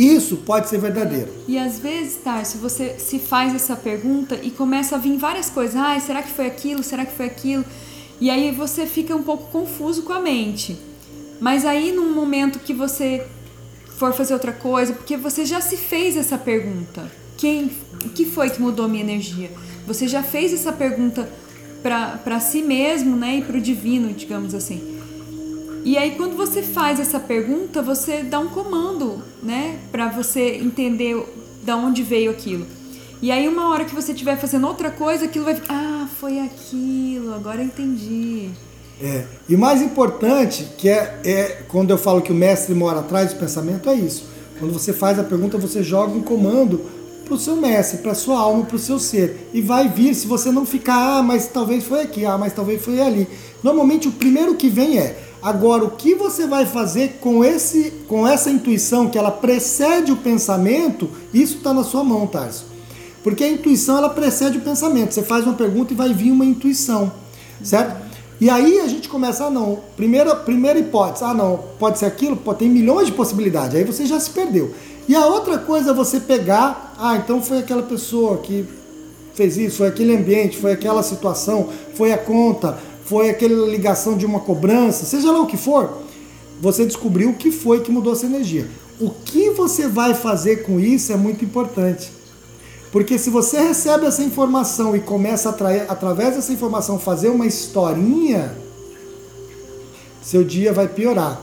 [0.00, 1.28] Isso pode ser verdadeiro.
[1.46, 5.76] E às vezes, Tarso, você se faz essa pergunta e começa a vir várias coisas.
[5.76, 6.82] Ah, será que foi aquilo?
[6.82, 7.62] Será que foi aquilo?
[8.18, 10.78] E aí você fica um pouco confuso com a mente.
[11.38, 13.26] Mas aí, num momento que você
[13.98, 17.12] for fazer outra coisa, porque você já se fez essa pergunta.
[17.36, 17.70] Quem,
[18.02, 19.50] o que foi que mudou minha energia?
[19.86, 21.30] Você já fez essa pergunta
[21.82, 24.99] para si mesmo, né, e para o divino, digamos assim.
[25.84, 31.16] E aí quando você faz essa pergunta, você dá um comando, né, para você entender
[31.62, 32.66] da onde veio aquilo.
[33.22, 36.40] E aí uma hora que você estiver fazendo outra coisa, aquilo vai ficar, ah, foi
[36.40, 38.50] aquilo, agora eu entendi.
[39.02, 39.24] É.
[39.48, 43.38] E mais importante, que é, é quando eu falo que o mestre mora atrás do
[43.38, 44.24] pensamento, é isso.
[44.58, 46.84] Quando você faz a pergunta, você joga um comando
[47.24, 49.48] para o seu mestre, para sua alma, para o seu ser.
[49.54, 52.84] E vai vir, se você não ficar, ah, mas talvez foi aqui, ah, mas talvez
[52.84, 53.26] foi ali.
[53.62, 58.26] Normalmente o primeiro que vem é, Agora, o que você vai fazer com, esse, com
[58.28, 62.66] essa intuição que ela precede o pensamento, isso está na sua mão, Tarso.
[63.22, 65.14] Porque a intuição ela precede o pensamento.
[65.14, 67.12] Você faz uma pergunta e vai vir uma intuição,
[67.62, 68.10] certo?
[68.40, 72.36] E aí a gente começa, ah não, primeira, primeira hipótese, ah não, pode ser aquilo,
[72.36, 74.74] pode, tem milhões de possibilidades, aí você já se perdeu.
[75.06, 78.64] E a outra coisa é você pegar, ah, então foi aquela pessoa que
[79.34, 82.78] fez isso, foi aquele ambiente, foi aquela situação, foi a conta,
[83.10, 85.98] foi aquela ligação de uma cobrança, seja lá o que for,
[86.60, 88.68] você descobriu o que foi que mudou essa energia.
[89.00, 92.12] O que você vai fazer com isso é muito importante.
[92.92, 97.46] Porque se você recebe essa informação e começa a atrair, através dessa informação fazer uma
[97.46, 98.56] historinha,
[100.22, 101.40] seu dia vai piorar.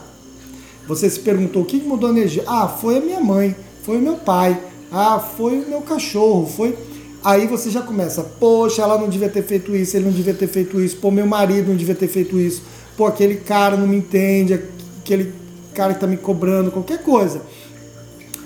[0.86, 2.44] Você se perguntou o que mudou a energia?
[2.46, 4.58] Ah, foi a minha mãe, foi o meu pai,
[4.90, 6.74] ah, foi o meu cachorro, foi.
[7.22, 10.46] Aí você já começa, poxa, ela não devia ter feito isso, ele não devia ter
[10.46, 12.62] feito isso, pô, meu marido não devia ter feito isso,
[12.96, 14.54] pô, aquele cara não me entende,
[15.00, 15.32] aquele
[15.74, 17.42] cara que tá me cobrando, qualquer coisa.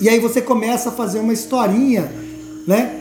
[0.01, 2.11] E aí você começa a fazer uma historinha
[2.67, 3.01] né,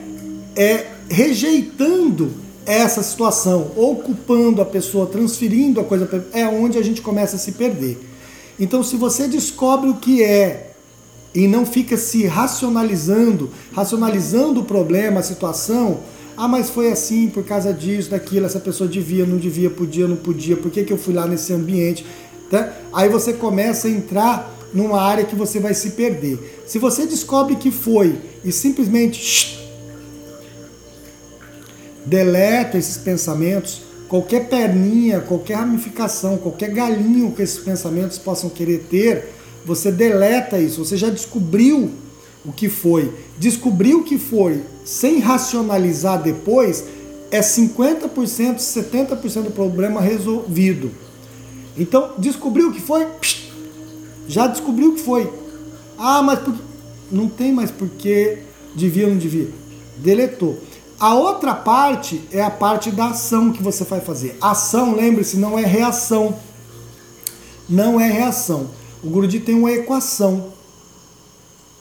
[0.55, 2.31] é, rejeitando
[2.65, 7.53] essa situação, ocupando a pessoa, transferindo a coisa, é onde a gente começa a se
[7.53, 7.97] perder.
[8.59, 10.70] Então, se você descobre o que é
[11.33, 15.99] e não fica se racionalizando, racionalizando o problema, a situação,
[16.35, 20.17] ah, mas foi assim por causa disso, daquilo, essa pessoa devia, não devia, podia, não
[20.17, 22.05] podia, por que, que eu fui lá nesse ambiente?
[22.49, 22.73] Tá?
[22.91, 26.63] Aí você começa a entrar numa área que você vai se perder.
[26.65, 29.59] Se você descobre que foi e simplesmente shh,
[32.05, 39.29] deleta esses pensamentos, qualquer perninha, qualquer ramificação, qualquer galinho que esses pensamentos possam querer ter,
[39.65, 40.83] você deleta isso.
[40.83, 41.91] Você já descobriu
[42.45, 43.13] o que foi.
[43.37, 46.85] Descobriu o que foi sem racionalizar depois
[47.29, 48.09] é 50%,
[48.57, 50.91] 70% do problema resolvido.
[51.77, 53.07] Então, descobriu o que foi?
[54.27, 55.31] Já descobriu o que foi.
[55.97, 56.53] Ah, mas por...
[57.09, 58.39] não tem mais porque
[58.75, 59.49] devia ou não devia.
[59.97, 60.59] Deletou.
[60.99, 64.37] A outra parte é a parte da ação que você vai fazer.
[64.41, 66.37] Ação, lembre-se, não é reação.
[67.67, 68.69] Não é reação.
[69.03, 70.51] O Guruji tem uma equação.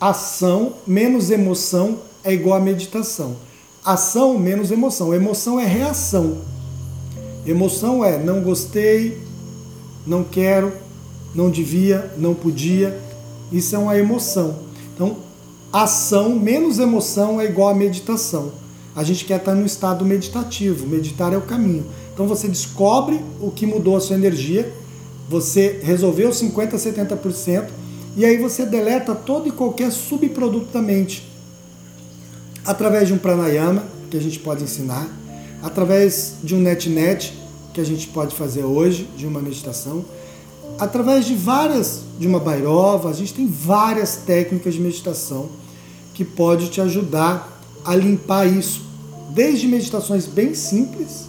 [0.00, 3.36] Ação menos emoção é igual a meditação.
[3.84, 5.12] Ação menos emoção.
[5.14, 6.38] Emoção é reação.
[7.46, 9.18] Emoção é não gostei,
[10.06, 10.72] não quero,
[11.34, 12.98] não devia, não podia.
[13.52, 14.56] Isso é uma emoção.
[14.94, 15.16] Então,
[15.72, 18.52] ação menos emoção é igual a meditação
[18.94, 20.86] a gente quer estar no estado meditativo.
[20.86, 21.86] Meditar é o caminho.
[22.12, 24.72] Então você descobre o que mudou a sua energia,
[25.30, 27.68] você resolveu 50%, 70%,
[28.16, 31.24] e aí você deleta todo e qualquer subproduto da mente.
[32.66, 35.08] Através de um pranayama, que a gente pode ensinar,
[35.62, 37.32] através de um net-net,
[37.72, 40.04] que a gente pode fazer hoje, de uma meditação,
[40.80, 45.48] através de várias, de uma bairova, a gente tem várias técnicas de meditação
[46.12, 48.82] que pode te ajudar a limpar isso,
[49.32, 51.26] desde meditações bem simples,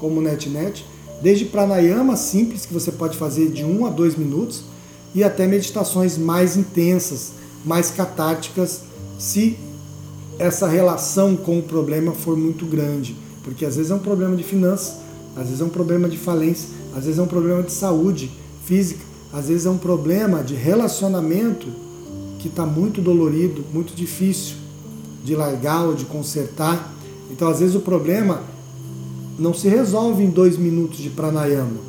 [0.00, 0.84] como o NetNet,
[1.22, 4.64] desde pranayama simples, que você pode fazer de 1 a 2 minutos,
[5.14, 7.32] e até meditações mais intensas,
[7.64, 8.82] mais catárticas,
[9.18, 9.56] se
[10.38, 13.14] essa relação com o problema for muito grande.
[13.44, 14.96] Porque às vezes é um problema de finanças,
[15.36, 18.30] às vezes é um problema de falência, às vezes é um problema de saúde
[18.64, 19.00] física,
[19.32, 21.68] às vezes é um problema de relacionamento
[22.38, 24.56] que está muito dolorido, muito difícil
[25.24, 26.92] de largar ou de consertar.
[27.30, 28.42] Então, às vezes, o problema
[29.42, 31.80] não se resolve em dois minutos de pranayama.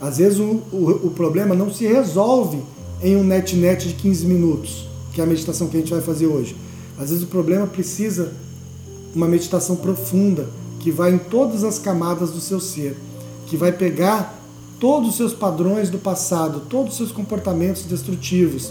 [0.00, 2.62] Às vezes, o, o, o problema não se resolve
[3.02, 6.26] em um net-net de 15 minutos, que é a meditação que a gente vai fazer
[6.26, 6.56] hoje.
[6.96, 8.32] Às vezes, o problema precisa
[9.14, 12.96] uma meditação profunda, que vai em todas as camadas do seu ser,
[13.46, 14.38] que vai pegar
[14.78, 18.70] todos os seus padrões do passado, todos os seus comportamentos destrutivos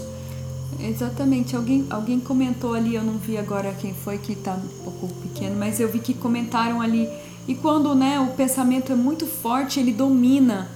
[0.80, 1.56] Exatamente.
[1.56, 5.56] Alguém, alguém comentou ali, eu não vi agora quem foi que está um pouco pequeno,
[5.58, 7.08] mas eu vi que comentaram ali.
[7.46, 10.68] E quando né, o pensamento é muito forte, ele domina,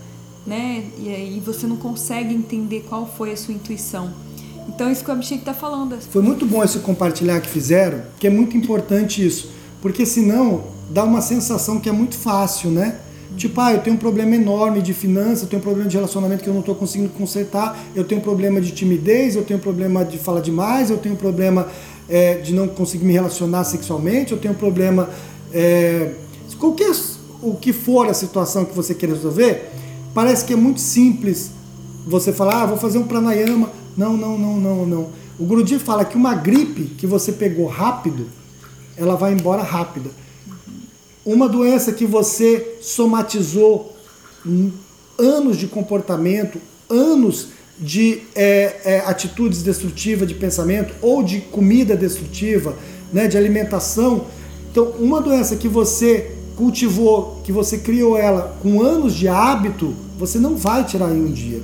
[0.46, 0.84] né?
[0.98, 4.12] E aí você não consegue entender qual foi a sua intuição.
[4.68, 5.98] Então isso que o Abhishek está falando.
[6.00, 9.50] Foi muito bom esse compartilhar que fizeram, que é muito importante isso.
[9.80, 12.98] Porque senão dá uma sensação que é muito fácil, né?
[13.36, 16.42] Tipo, ah, eu tenho um problema enorme de finanças, eu tenho um problema de relacionamento
[16.42, 19.62] que eu não estou conseguindo consertar, eu tenho um problema de timidez, eu tenho um
[19.62, 21.68] problema de falar demais, eu tenho um problema
[22.08, 25.08] é, de não conseguir me relacionar sexualmente, eu tenho um problema.
[25.52, 26.12] É,
[26.58, 26.92] qualquer
[27.42, 29.70] o que for a situação que você quer resolver,
[30.12, 31.50] parece que é muito simples
[32.06, 33.70] você falar, ah, vou fazer um pranayama.
[33.96, 35.08] Não, não, não, não, não.
[35.38, 38.26] O Guruji fala que uma gripe que você pegou rápido,
[38.96, 40.10] ela vai embora rápida
[41.28, 43.94] uma doença que você somatizou
[45.18, 52.74] anos de comportamento, anos de é, é, atitudes destrutivas de pensamento ou de comida destrutiva,
[53.12, 54.26] né, de alimentação.
[54.70, 60.38] Então, uma doença que você cultivou, que você criou ela com anos de hábito, você
[60.38, 61.62] não vai tirar em um dia.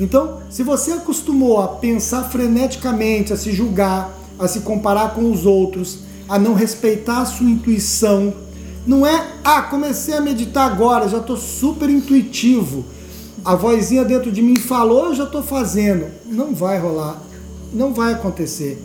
[0.00, 5.44] Então, se você acostumou a pensar freneticamente, a se julgar, a se comparar com os
[5.44, 8.32] outros, a não respeitar a sua intuição,
[8.86, 12.84] não é, ah, comecei a meditar agora, já estou super intuitivo
[13.44, 16.06] a vozinha dentro de mim falou, eu já estou fazendo.
[16.26, 17.22] Não vai rolar.
[17.72, 18.82] Não vai acontecer.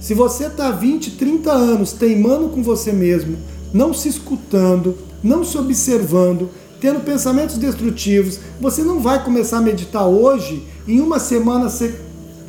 [0.00, 3.38] Se você está 20, 30 anos teimando com você mesmo,
[3.72, 10.06] não se escutando, não se observando, tendo pensamentos destrutivos, você não vai começar a meditar
[10.06, 11.98] hoje, em uma semana você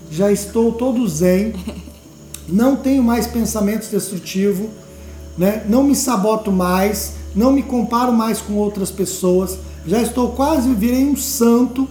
[0.10, 1.54] já estou todo zen,
[2.48, 4.68] não tenho mais pensamentos destrutivos,
[5.38, 5.66] né?
[5.68, 11.04] não me saboto mais, não me comparo mais com outras pessoas já estou quase, virei
[11.04, 11.88] um santo.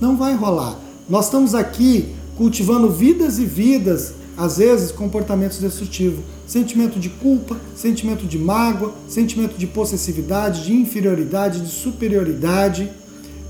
[0.00, 0.78] Não vai rolar.
[1.08, 6.20] Nós estamos aqui cultivando vidas e vidas, às vezes comportamentos destrutivos.
[6.50, 12.90] Sentimento de culpa, sentimento de mágoa, sentimento de possessividade, de inferioridade, de superioridade.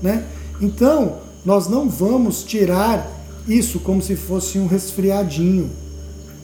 [0.03, 0.23] Né?
[0.61, 3.11] Então, nós não vamos tirar
[3.47, 5.71] isso como se fosse um resfriadinho,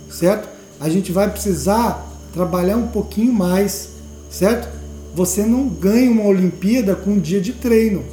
[0.09, 0.49] certo?
[0.79, 3.89] A gente vai precisar trabalhar um pouquinho mais,
[4.27, 4.67] certo?
[5.13, 8.03] Você não ganha uma Olimpíada com um dia de treino.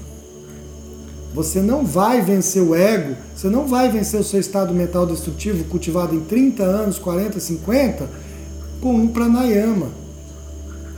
[1.33, 5.64] Você não vai vencer o ego, você não vai vencer o seu estado mental destrutivo
[5.64, 8.33] cultivado em 30 anos, 40, 50
[8.80, 9.88] com um pranayama,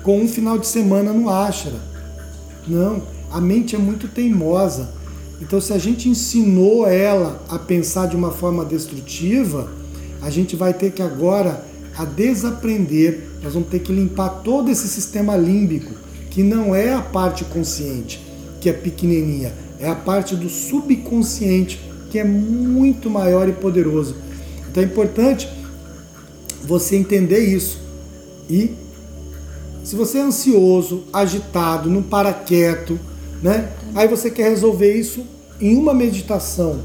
[0.03, 1.75] com um final de semana no ashra.
[2.67, 4.91] Não, a mente é muito teimosa.
[5.41, 9.71] Então, se a gente ensinou ela a pensar de uma forma destrutiva,
[10.23, 11.65] a gente vai ter que agora
[11.97, 15.95] a desaprender, nós vamos ter que limpar todo esse sistema límbico,
[16.31, 18.21] que não é a parte consciente,
[18.61, 24.17] que é pequenininha, é a parte do subconsciente, que é muito maior e poderoso.
[24.71, 25.49] Então é importante
[26.65, 27.81] você entender isso.
[28.49, 28.75] E
[29.85, 32.99] se você é ansioso, agitado, não para quieto,
[33.43, 33.73] né?
[33.95, 35.25] Aí você quer resolver isso
[35.61, 36.81] em uma meditação.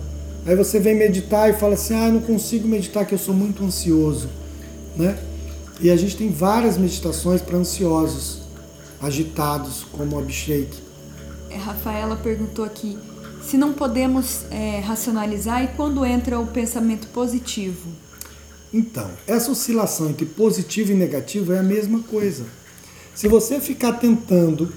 [0.45, 3.33] Aí você vem meditar e fala assim: "Ah, eu não consigo meditar que eu sou
[3.33, 4.27] muito ansioso"
[4.95, 5.17] né?
[5.79, 8.41] E a gente tem várias meditações para ansiosos,
[9.01, 10.69] agitados, como o Abhishek.
[11.49, 12.97] É, Rafaela perguntou aqui
[13.43, 17.89] se não podemos é, racionalizar e quando entra o pensamento positivo.
[18.73, 22.45] Então, essa oscilação entre positivo e negativo é a mesma coisa.
[23.13, 24.71] Se você ficar tentando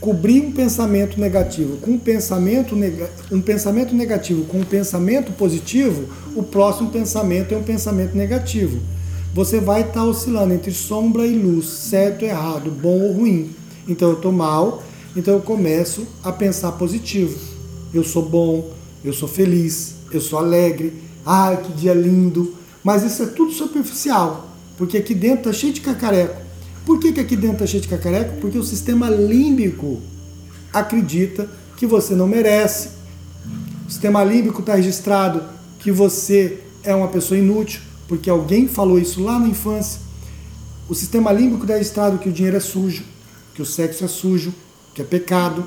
[0.00, 6.08] cobrir um pensamento negativo com um pensamento, neg um pensamento negativo com um pensamento positivo,
[6.34, 8.80] o próximo pensamento é um pensamento negativo
[9.32, 13.50] você vai estar tá oscilando entre sombra e luz, certo, errado, bom ou ruim.
[13.86, 14.82] Então eu estou mal,
[15.16, 17.38] então eu começo a pensar positivo.
[17.94, 18.70] Eu sou bom,
[19.04, 22.54] eu sou feliz, eu sou alegre, ai que dia lindo.
[22.82, 26.40] Mas isso é tudo superficial, porque aqui dentro está cheio de cacareco.
[26.86, 28.40] Por que, que aqui dentro está cheio de cacareco?
[28.40, 30.00] Porque o sistema límbico
[30.72, 32.90] acredita que você não merece.
[33.86, 35.42] O sistema límbico está registrado
[35.78, 40.00] que você é uma pessoa inútil porque alguém falou isso lá na infância.
[40.88, 43.04] O sistema límbico dá estrado que o dinheiro é sujo,
[43.54, 44.52] que o sexo é sujo,
[44.92, 45.64] que é pecado.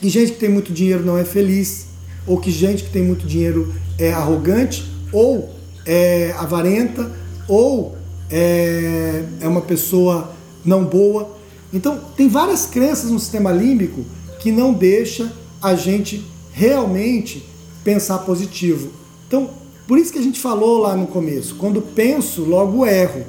[0.00, 1.84] Que gente que tem muito dinheiro não é feliz,
[2.26, 5.54] ou que gente que tem muito dinheiro é arrogante, ou
[5.86, 7.10] é avarenta,
[7.48, 7.96] ou
[8.30, 10.32] é, é uma pessoa
[10.64, 11.36] não boa.
[11.72, 14.04] Então, tem várias crenças no sistema límbico
[14.40, 17.44] que não deixa a gente realmente
[17.82, 18.90] pensar positivo.
[19.26, 19.50] Então,
[19.86, 23.24] por isso que a gente falou lá no começo, quando penso, logo erro.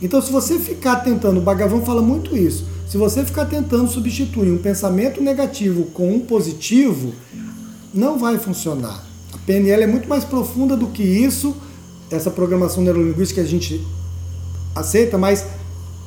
[0.00, 4.50] Então, se você ficar tentando, o Bhagavan fala muito isso, se você ficar tentando substituir
[4.50, 7.12] um pensamento negativo com um positivo,
[7.92, 9.04] não vai funcionar.
[9.32, 11.54] A PNL é muito mais profunda do que isso,
[12.10, 13.84] essa programação neurolinguística a gente
[14.74, 15.46] aceita, mas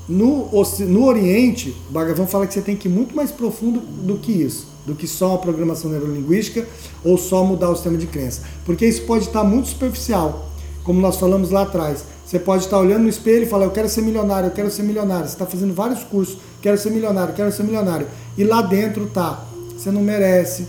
[0.08, 0.50] no,
[0.88, 4.32] no Oriente, o Bhagavan fala que você tem que ir muito mais profundo do que
[4.32, 6.66] isso do que só a programação neurolinguística
[7.04, 8.42] ou só mudar o sistema de crença.
[8.66, 10.50] Porque isso pode estar muito superficial,
[10.84, 12.04] como nós falamos lá atrás.
[12.26, 14.84] Você pode estar olhando no espelho e falar, eu quero ser milionário, eu quero ser
[14.84, 15.28] milionário.
[15.28, 18.08] Você está fazendo vários cursos, quero ser milionário, quero ser milionário.
[18.38, 19.46] E lá dentro tá,
[19.76, 20.68] você não merece,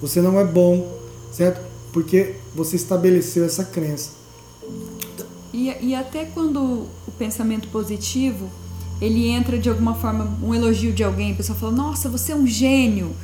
[0.00, 0.86] você não é bom,
[1.32, 1.60] certo?
[1.92, 4.10] Porque você estabeleceu essa crença.
[5.52, 6.58] E, e até quando
[7.06, 8.50] o pensamento positivo
[9.00, 12.36] ele entra de alguma forma, um elogio de alguém, a pessoa fala, nossa, você é
[12.36, 13.14] um gênio.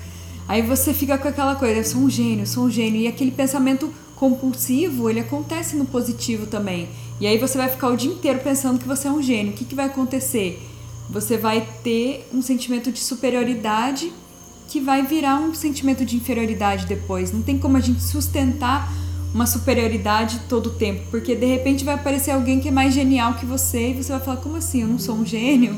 [0.46, 3.00] Aí você fica com aquela coisa, eu sou um gênio, sou um gênio.
[3.00, 6.88] E aquele pensamento compulsivo, ele acontece no positivo também.
[7.20, 9.52] E aí você vai ficar o dia inteiro pensando que você é um gênio.
[9.52, 10.60] O que, que vai acontecer?
[11.08, 14.12] Você vai ter um sentimento de superioridade
[14.68, 17.32] que vai virar um sentimento de inferioridade depois.
[17.32, 18.92] Não tem como a gente sustentar
[19.32, 23.34] uma superioridade todo o tempo, porque de repente vai aparecer alguém que é mais genial
[23.34, 24.82] que você e você vai falar: como assim?
[24.82, 25.76] Eu não sou um gênio?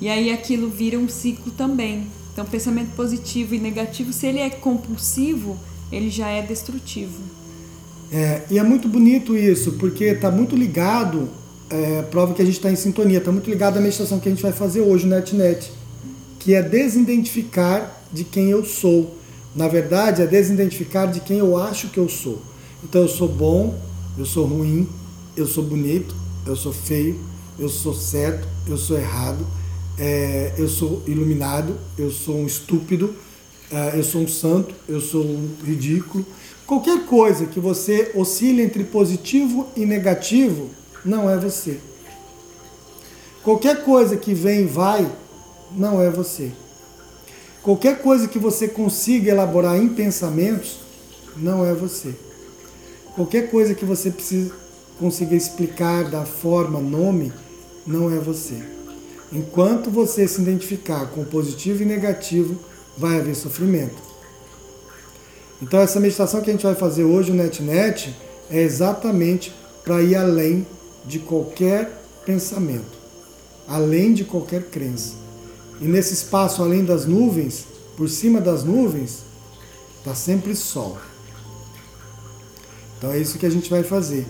[0.00, 2.06] E aí aquilo vira um ciclo também.
[2.32, 5.58] Então, pensamento positivo e negativo, se ele é compulsivo,
[5.92, 7.20] ele já é destrutivo.
[8.10, 11.28] É, e é muito bonito isso, porque está muito ligado,
[11.68, 14.32] é, prova que a gente está em sintonia, está muito ligado à meditação que a
[14.32, 15.70] gente vai fazer hoje no NetNet,
[16.38, 19.16] que é desidentificar de quem eu sou.
[19.54, 22.40] Na verdade, é desidentificar de quem eu acho que eu sou.
[22.82, 23.78] Então, eu sou bom,
[24.16, 24.88] eu sou ruim,
[25.36, 26.14] eu sou bonito,
[26.46, 27.18] eu sou feio,
[27.58, 29.46] eu sou certo, eu sou errado,
[29.98, 33.14] é, eu sou iluminado, eu sou um estúpido,
[33.70, 36.24] é, eu sou um santo, eu sou um ridículo.
[36.66, 40.70] Qualquer coisa que você oscile entre positivo e negativo,
[41.04, 41.78] não é você.
[43.42, 45.10] Qualquer coisa que vem e vai,
[45.76, 46.50] não é você.
[47.62, 50.78] Qualquer coisa que você consiga elaborar em pensamentos,
[51.36, 52.14] não é você.
[53.14, 54.52] Qualquer coisa que você precisa,
[54.98, 57.32] consiga explicar da forma, nome,
[57.86, 58.62] não é você.
[59.32, 62.58] Enquanto você se identificar com positivo e negativo,
[62.96, 64.10] vai haver sofrimento.
[65.62, 68.14] Então essa meditação que a gente vai fazer hoje, o NetNet,
[68.50, 69.52] é exatamente
[69.84, 70.66] para ir além
[71.04, 71.90] de qualquer
[72.24, 72.98] pensamento,
[73.66, 75.14] além de qualquer crença.
[75.80, 77.64] E nesse espaço além das nuvens,
[77.96, 79.18] por cima das nuvens,
[79.98, 80.98] está sempre sol.
[83.00, 84.26] Então é isso que a gente vai fazer.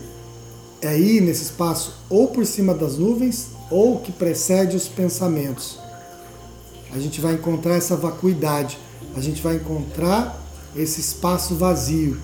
[0.81, 5.77] É ir nesse espaço ou por cima das nuvens ou que precede os pensamentos.
[6.93, 8.79] A gente vai encontrar essa vacuidade,
[9.17, 10.41] a gente vai encontrar
[10.77, 12.17] esse espaço vazio.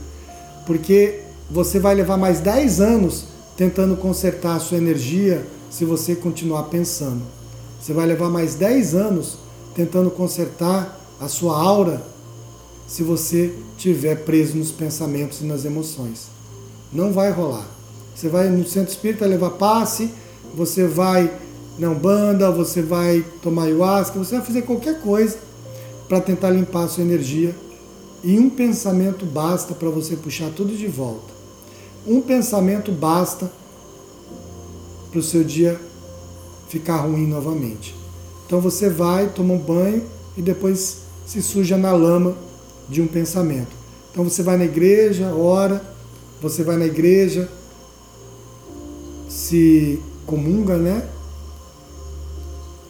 [0.64, 1.20] Porque
[1.50, 3.24] você vai levar mais 10 anos
[3.56, 7.22] tentando consertar a sua energia se você continuar pensando.
[7.80, 9.36] Você vai levar mais 10 anos
[9.74, 12.06] tentando consertar a sua aura
[12.86, 16.35] se você estiver preso nos pensamentos e nas emoções.
[16.96, 17.66] Não vai rolar.
[18.14, 20.10] Você vai no centro espírita levar passe,
[20.54, 21.30] você vai
[21.78, 25.36] na Umbanda, você vai tomar ayahuasca, você vai fazer qualquer coisa
[26.08, 27.54] para tentar limpar a sua energia.
[28.24, 31.34] E um pensamento basta para você puxar tudo de volta.
[32.06, 33.52] Um pensamento basta
[35.10, 35.78] para o seu dia
[36.70, 37.94] ficar ruim novamente.
[38.46, 40.02] Então você vai, toma um banho
[40.34, 42.34] e depois se suja na lama
[42.88, 43.76] de um pensamento.
[44.10, 45.95] Então você vai na igreja, ora,
[46.40, 47.48] você vai na igreja,
[49.28, 51.08] se comunga, né?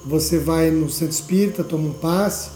[0.05, 2.51] Você vai no centro espírita, toma um passe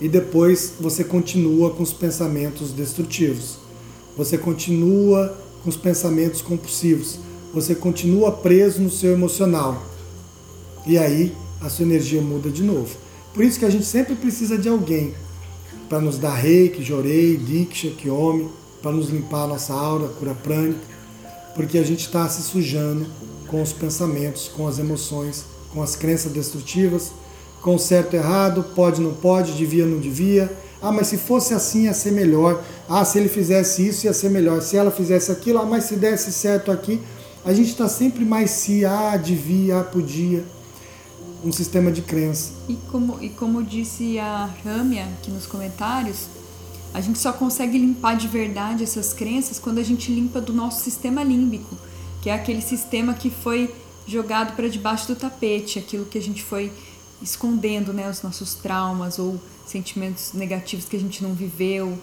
[0.00, 3.58] e depois você continua com os pensamentos destrutivos.
[4.16, 7.18] Você continua com os pensamentos compulsivos.
[7.52, 9.82] Você continua preso no seu emocional.
[10.86, 12.94] E aí a sua energia muda de novo.
[13.34, 15.14] Por isso que a gente sempre precisa de alguém
[15.88, 18.48] para nos dar reiki, jorei, diksha, kiyomi,
[18.82, 20.80] para nos limpar a nossa aura, cura prânica,
[21.54, 23.06] porque a gente está se sujando
[23.48, 27.12] com os pensamentos, com as emoções, com as crenças destrutivas,
[27.62, 30.56] com certo errado, pode, não pode, devia, não devia.
[30.80, 32.62] Ah, mas se fosse assim ia ser melhor.
[32.88, 34.62] Ah, se ele fizesse isso ia ser melhor.
[34.62, 37.00] Se ela fizesse aquilo, ah, mas se desse certo aqui.
[37.44, 40.44] A gente está sempre mais se, ah, devia, ah, podia.
[41.44, 42.52] Um sistema de crença.
[42.68, 46.26] E como, e como disse a Ramia aqui nos comentários,
[46.96, 50.82] a gente só consegue limpar de verdade essas crenças quando a gente limpa do nosso
[50.82, 51.76] sistema límbico,
[52.22, 53.70] que é aquele sistema que foi
[54.06, 56.72] jogado para debaixo do tapete, aquilo que a gente foi
[57.20, 61.98] escondendo, né, os nossos traumas ou sentimentos negativos que a gente não viveu.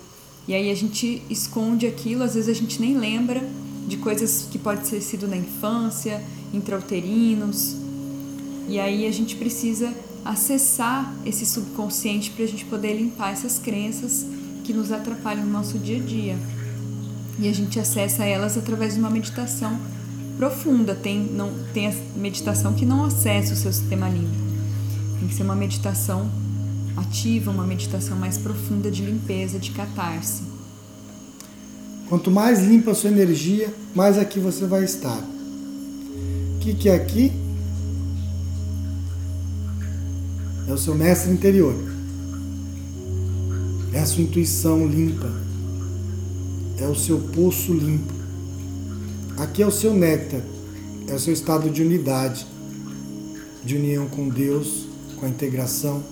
[0.47, 3.41] E aí a gente esconde aquilo, às vezes a gente nem lembra
[3.87, 6.23] de coisas que pode ter sido na infância,
[6.53, 7.75] intrauterinos.
[8.69, 9.91] E aí a gente precisa
[10.23, 15.77] acessar esse subconsciente para a gente poder limpar essas crenças que nos atrapalham no nosso
[15.77, 16.37] dia a dia.
[17.37, 19.77] E a gente acessa elas através de uma meditação
[20.37, 20.95] profunda.
[20.95, 24.43] Tem, não, tem a meditação que não acessa o seu sistema límbico.
[25.19, 26.29] Tem que ser uma meditação
[26.95, 30.43] ativa, uma meditação mais profunda de limpeza, de catarse.
[32.07, 35.19] Quanto mais limpa a sua energia, mais aqui você vai estar.
[36.55, 37.31] O que, que é aqui?
[40.67, 41.93] É o seu mestre interior
[43.93, 45.31] é a sua intuição limpa,
[46.79, 48.11] é o seu poço limpo.
[49.37, 50.41] Aqui é o seu néctar,
[51.07, 52.45] é o seu estado de unidade,
[53.63, 54.87] de união com Deus,
[55.19, 56.03] com a integração.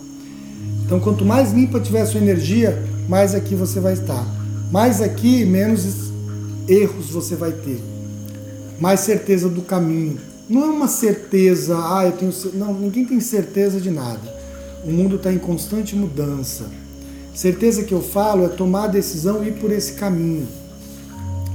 [0.85, 4.25] Então, quanto mais limpa tiver a sua energia, mais aqui você vai estar.
[4.71, 6.11] Mais aqui, menos
[6.67, 7.81] erros você vai ter.
[8.79, 10.17] Mais certeza do caminho.
[10.47, 12.33] Não é uma certeza, ah, eu tenho.
[12.53, 14.41] Não, ninguém tem certeza de nada.
[14.83, 16.65] o mundo está em constante mudança.
[17.33, 20.47] Certeza que eu falo é tomar a decisão e ir por esse caminho,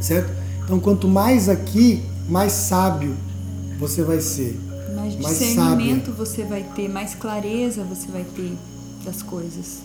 [0.01, 0.33] certo?
[0.65, 3.15] Então, quanto mais aqui, mais sábio
[3.79, 4.59] você vai ser.
[4.95, 8.53] Mais, mais discernimento você vai ter, mais clareza você vai ter
[9.05, 9.79] das coisas.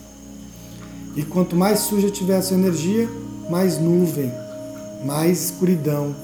[1.16, 3.08] E quanto mais suja tiver a sua energia,
[3.50, 4.32] mais nuvem,
[5.06, 6.16] mais escuridão,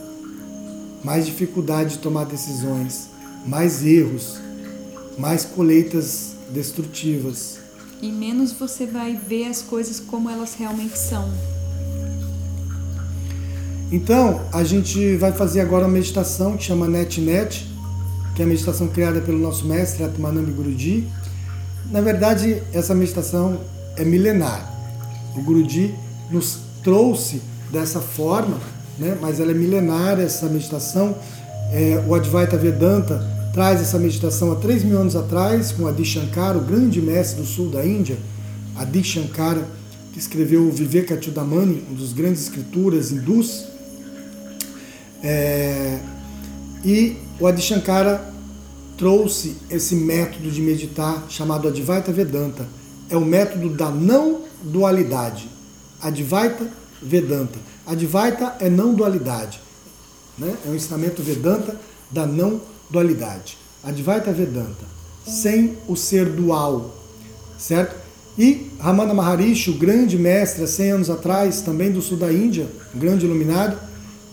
[1.04, 3.10] mais dificuldade de tomar decisões,
[3.46, 4.40] mais erros,
[5.18, 7.60] mais colheitas destrutivas.
[8.02, 11.32] E menos você vai ver as coisas como elas realmente são.
[13.92, 17.66] Então, a gente vai fazer agora uma meditação que chama Net Net,
[18.36, 21.08] que é a meditação criada pelo nosso mestre Atmanambi Guruji.
[21.90, 23.60] Na verdade, essa meditação
[23.96, 24.74] é milenar.
[25.36, 25.96] O Guruji
[26.30, 27.42] nos trouxe
[27.72, 28.58] dessa forma,
[29.00, 29.18] né?
[29.22, 31.16] mas ela é milenária, essa meditação.
[31.72, 36.60] É, o Advaita Vedanta traz essa meditação há 3 mil anos atrás, com Adi Shankara,
[36.60, 38.16] o grande mestre do sul da Índia,
[38.76, 39.68] Adi Shankara,
[40.14, 43.66] que escreveu o Vivekachudamani, um dos grandes escrituras hindus.
[45.24, 45.98] É,
[46.86, 48.32] e o Adi Shankara
[48.96, 52.68] trouxe esse método de meditar chamado Advaita Vedanta.
[53.10, 55.50] É o método da não dualidade.
[56.00, 56.68] Advaita
[57.02, 57.58] Vedanta.
[57.88, 59.60] Advaita é não dualidade.
[60.38, 60.56] Né?
[60.64, 61.76] É um ensinamento Vedanta
[62.12, 62.77] da não dualidade.
[63.84, 64.86] Advaita Vedanta.
[65.26, 66.96] Sem o ser dual.
[67.58, 67.96] Certo?
[68.38, 72.68] E Ramana Maharishi, o grande mestre há 100 anos atrás, também do sul da Índia,
[72.94, 73.78] um grande iluminado,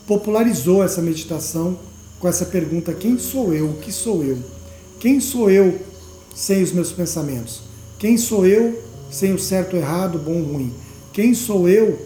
[0.07, 1.79] popularizou essa meditação
[2.21, 3.71] com essa pergunta: quem sou eu?
[3.71, 4.39] O que sou eu?
[5.01, 5.81] Quem sou eu
[6.35, 7.63] sem os meus pensamentos?
[7.99, 10.73] Quem sou eu sem o certo, errado, bom, ruim?
[11.13, 11.99] Quem sou eu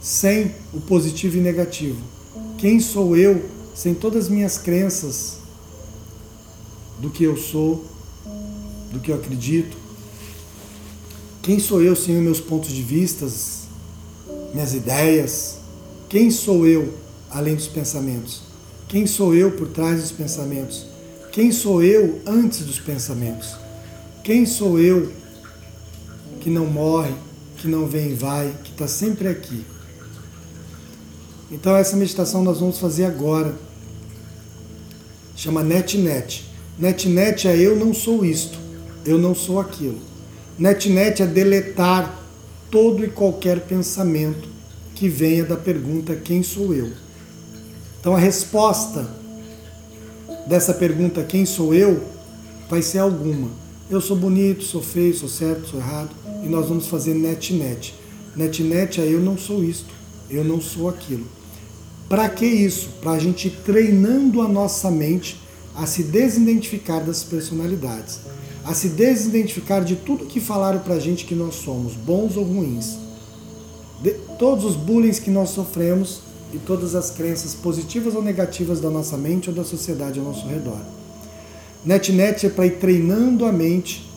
[0.00, 2.00] sem o positivo e negativo?
[2.56, 5.35] Quem sou eu sem todas as minhas crenças
[6.98, 7.84] do que eu sou,
[8.92, 9.76] do que eu acredito?
[11.42, 13.26] Quem sou eu sem os meus pontos de vista,
[14.52, 15.58] minhas ideias?
[16.08, 16.94] Quem sou eu
[17.30, 18.42] além dos pensamentos?
[18.88, 20.86] Quem sou eu por trás dos pensamentos?
[21.32, 23.56] Quem sou eu antes dos pensamentos?
[24.24, 25.12] Quem sou eu
[26.40, 27.12] que não morre,
[27.58, 29.64] que não vem e vai, que está sempre aqui.
[31.50, 33.54] Então essa meditação nós vamos fazer agora.
[35.36, 36.45] Chama NetNet.
[36.78, 38.58] NetNet é eu não sou isto,
[39.04, 39.98] eu não sou aquilo.
[40.58, 42.22] NetNet é deletar
[42.70, 44.46] todo e qualquer pensamento
[44.94, 46.90] que venha da pergunta quem sou eu.
[47.98, 49.08] Então a resposta
[50.46, 52.02] dessa pergunta quem sou eu
[52.68, 53.48] vai ser alguma.
[53.88, 56.10] Eu sou bonito, sou feio, sou certo, sou errado
[56.44, 57.94] e nós vamos fazer net-net.
[58.34, 59.94] Net-net é eu não sou isto,
[60.28, 61.26] eu não sou aquilo.
[62.06, 62.90] Para que isso?
[63.00, 65.45] Para a gente ir treinando a nossa mente
[65.76, 68.20] a se desidentificar das personalidades,
[68.64, 72.44] a se desidentificar de tudo que falaram para a gente que nós somos, bons ou
[72.44, 72.96] ruins.
[74.02, 76.20] De todos os bullying que nós sofremos
[76.52, 80.46] e todas as crenças positivas ou negativas da nossa mente ou da sociedade ao nosso
[80.46, 80.80] redor.
[81.84, 84.10] Net-net é para ir treinando a mente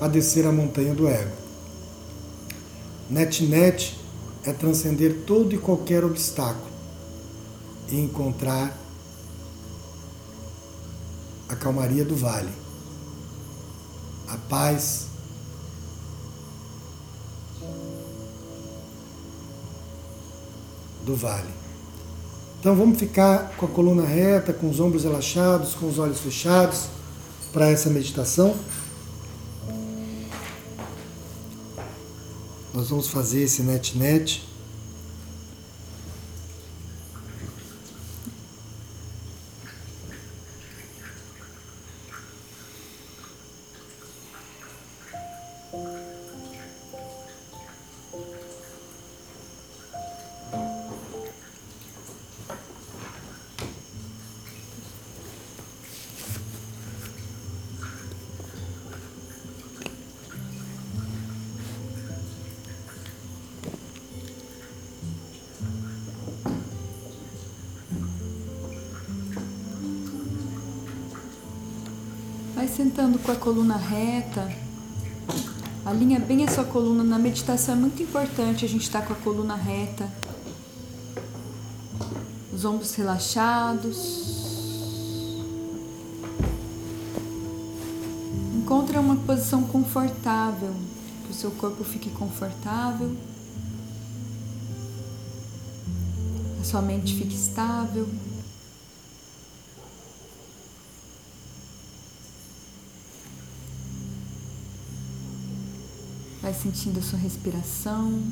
[0.00, 1.30] a descer a montanha do ego.
[3.08, 3.96] Net-net
[4.44, 6.72] é transcender todo e qualquer obstáculo
[7.90, 8.76] e encontrar
[11.52, 12.48] a calmaria do vale,
[14.26, 15.08] a paz
[21.04, 21.50] do vale.
[22.58, 26.86] Então vamos ficar com a coluna reta, com os ombros relaxados, com os olhos fechados
[27.52, 28.56] para essa meditação.
[32.72, 34.48] Nós vamos fazer esse net-net.
[73.22, 74.52] Com a coluna reta.
[75.84, 77.04] Alinha bem a sua coluna.
[77.04, 80.08] Na meditação é muito importante a gente estar tá com a coluna reta.
[82.52, 84.32] Os ombros relaxados.
[88.54, 90.74] Encontre uma posição confortável,
[91.24, 93.14] que o seu corpo fique confortável.
[96.60, 98.08] A sua mente fique estável.
[106.62, 108.22] Sentindo a sua respiração.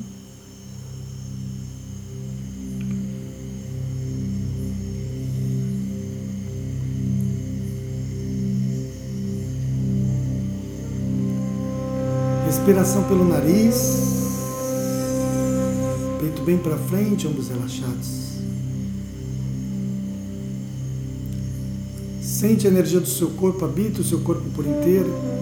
[12.45, 13.75] Respiração pelo nariz.
[16.21, 18.21] Peito bem para frente, ombros relaxados.
[22.21, 25.40] Sente a energia do seu corpo, habita o seu corpo por inteiro.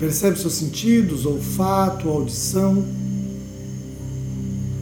[0.00, 2.82] Percebe seus sentidos, olfato, audição.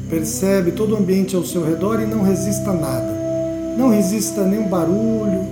[0.09, 3.19] Percebe todo o ambiente ao seu redor e não resista a nada.
[3.77, 5.45] Não resista a nenhum barulho.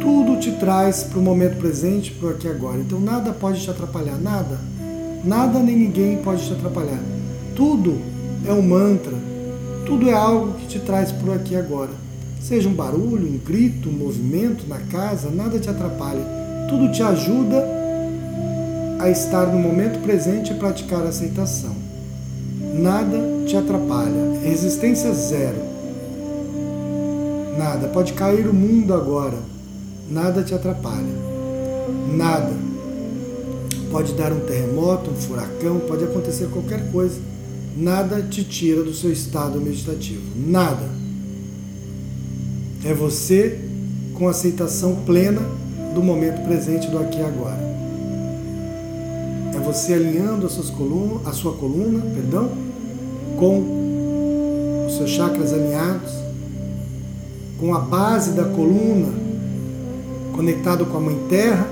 [0.00, 2.80] Tudo te traz para o momento presente, para o aqui e agora.
[2.80, 4.58] Então nada pode te atrapalhar, nada.
[5.24, 6.98] Nada nem ninguém pode te atrapalhar.
[7.54, 7.96] Tudo
[8.44, 9.14] é um mantra.
[9.86, 11.92] Tudo é algo que te traz para o aqui e agora.
[12.40, 16.26] Seja um barulho, um grito, um movimento na casa, nada te atrapalha.
[16.68, 17.81] Tudo te ajuda
[19.02, 21.74] a estar no momento presente e praticar aceitação.
[22.72, 24.38] Nada te atrapalha.
[24.44, 25.58] Resistência zero.
[27.58, 27.88] Nada.
[27.88, 29.38] Pode cair o mundo agora.
[30.08, 31.12] Nada te atrapalha.
[32.14, 32.52] Nada.
[33.90, 37.20] Pode dar um terremoto, um furacão, pode acontecer qualquer coisa.
[37.76, 40.22] Nada te tira do seu estado meditativo.
[40.36, 40.88] Nada.
[42.84, 43.58] É você
[44.14, 45.42] com aceitação plena
[45.92, 47.71] do momento presente do aqui e agora
[49.62, 52.50] você alinhando as suas colunas, a sua coluna, perdão,
[53.38, 56.12] com os seus chakras alinhados,
[57.58, 59.22] com a base da coluna
[60.32, 61.68] conectado com a Mãe Terra,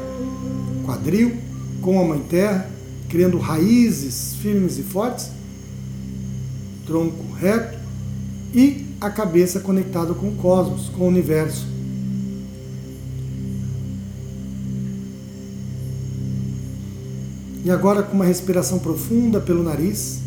[0.84, 1.36] quadril,
[1.80, 2.70] com a Mãe Terra,
[3.08, 5.30] criando raízes firmes e fortes,
[6.86, 7.78] tronco reto
[8.54, 11.66] e a cabeça conectada com o cosmos, com o universo.
[17.64, 20.18] E agora com uma respiração profunda pelo nariz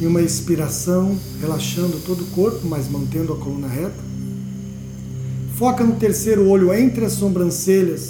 [0.00, 4.06] e uma expiração, relaxando todo o corpo, mas mantendo a coluna reta.
[5.56, 8.02] Foca no terceiro olho entre as sobrancelhas,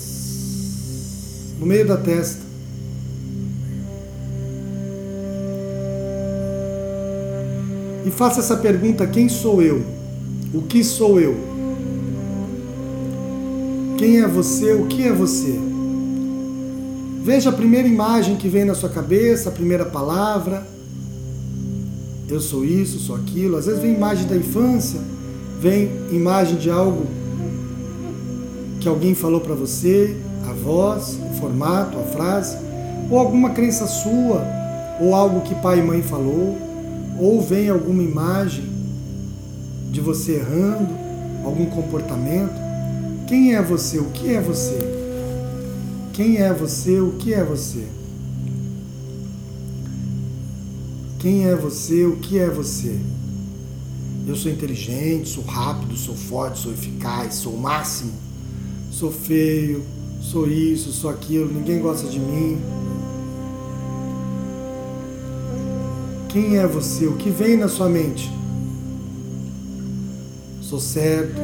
[1.60, 2.46] no meio da testa.
[8.04, 9.84] E faça essa pergunta: quem sou eu?
[10.52, 11.36] O que sou eu?
[13.98, 14.72] Quem é você?
[14.72, 15.65] O que é você?
[17.26, 20.64] Veja a primeira imagem que vem na sua cabeça, a primeira palavra.
[22.28, 23.56] Eu sou isso, sou aquilo.
[23.56, 25.00] Às vezes vem imagem da infância,
[25.60, 27.04] vem imagem de algo
[28.78, 30.16] que alguém falou para você,
[30.48, 32.58] a voz, o formato, a frase,
[33.10, 34.46] ou alguma crença sua,
[35.00, 36.56] ou algo que pai e mãe falou,
[37.18, 38.70] ou vem alguma imagem
[39.90, 40.94] de você errando,
[41.44, 42.54] algum comportamento.
[43.26, 43.98] Quem é você?
[43.98, 44.95] O que é você?
[46.16, 46.98] Quem é você?
[46.98, 47.84] O que é você?
[51.18, 52.06] Quem é você?
[52.06, 52.98] O que é você?
[54.26, 58.14] Eu sou inteligente, sou rápido, sou forte, sou eficaz, sou o máximo.
[58.90, 59.84] Sou feio,
[60.22, 62.62] sou isso, sou aquilo, ninguém gosta de mim.
[66.30, 67.04] Quem é você?
[67.04, 68.32] O que vem na sua mente?
[70.62, 71.42] Sou certo,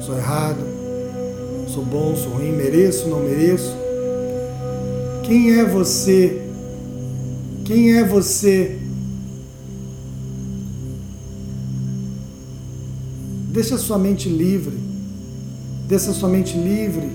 [0.00, 0.60] sou errado,
[1.66, 3.77] sou bom, sou ruim, mereço, não mereço.
[5.28, 6.40] Quem é você?
[7.66, 8.78] Quem é você?
[13.50, 14.78] Deixa sua mente livre.
[15.86, 17.10] Deixa sua mente livre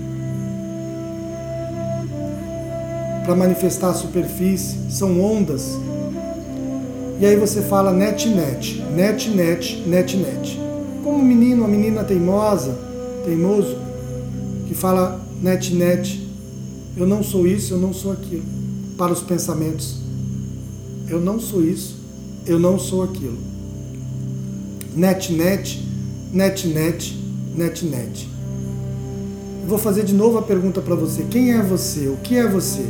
[3.24, 4.78] para manifestar a superfície.
[4.92, 5.76] São ondas.
[7.20, 10.60] E aí você fala net, net, net, net, net, net.
[11.02, 12.78] Como um menino, uma menina teimosa,
[13.24, 13.76] teimoso,
[14.68, 16.23] que fala net, net,
[16.96, 18.44] eu não sou isso, eu não sou aquilo.
[18.96, 19.98] Para os pensamentos.
[21.08, 21.96] Eu não sou isso,
[22.46, 23.36] eu não sou aquilo.
[24.96, 25.82] Net, net,
[26.32, 27.18] net, net,
[27.54, 28.28] net, net.
[29.66, 32.08] vou fazer de novo a pergunta para você: quem é você?
[32.08, 32.86] O que é você?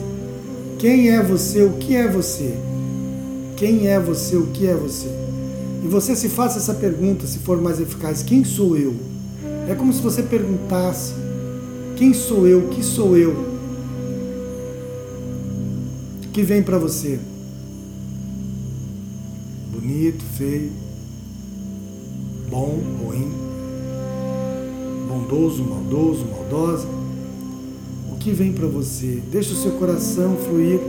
[0.79, 1.63] Quem é você?
[1.63, 2.55] O que é você?
[3.57, 4.37] Quem é você?
[4.37, 5.09] O que é você?
[5.83, 8.95] E você se faça essa pergunta, se for mais eficaz: quem sou eu?
[9.69, 11.15] É como se você perguntasse:
[11.97, 12.61] quem sou eu?
[12.61, 13.54] O que sou eu?
[16.35, 17.21] Que vem para você?
[19.71, 20.73] Bonito, feio,
[22.51, 23.31] bom, ruim,
[25.09, 26.89] bondoso, maldoso, maldosa.
[28.11, 29.23] O que vem para você?
[29.31, 30.81] Deixa o seu coração fluir.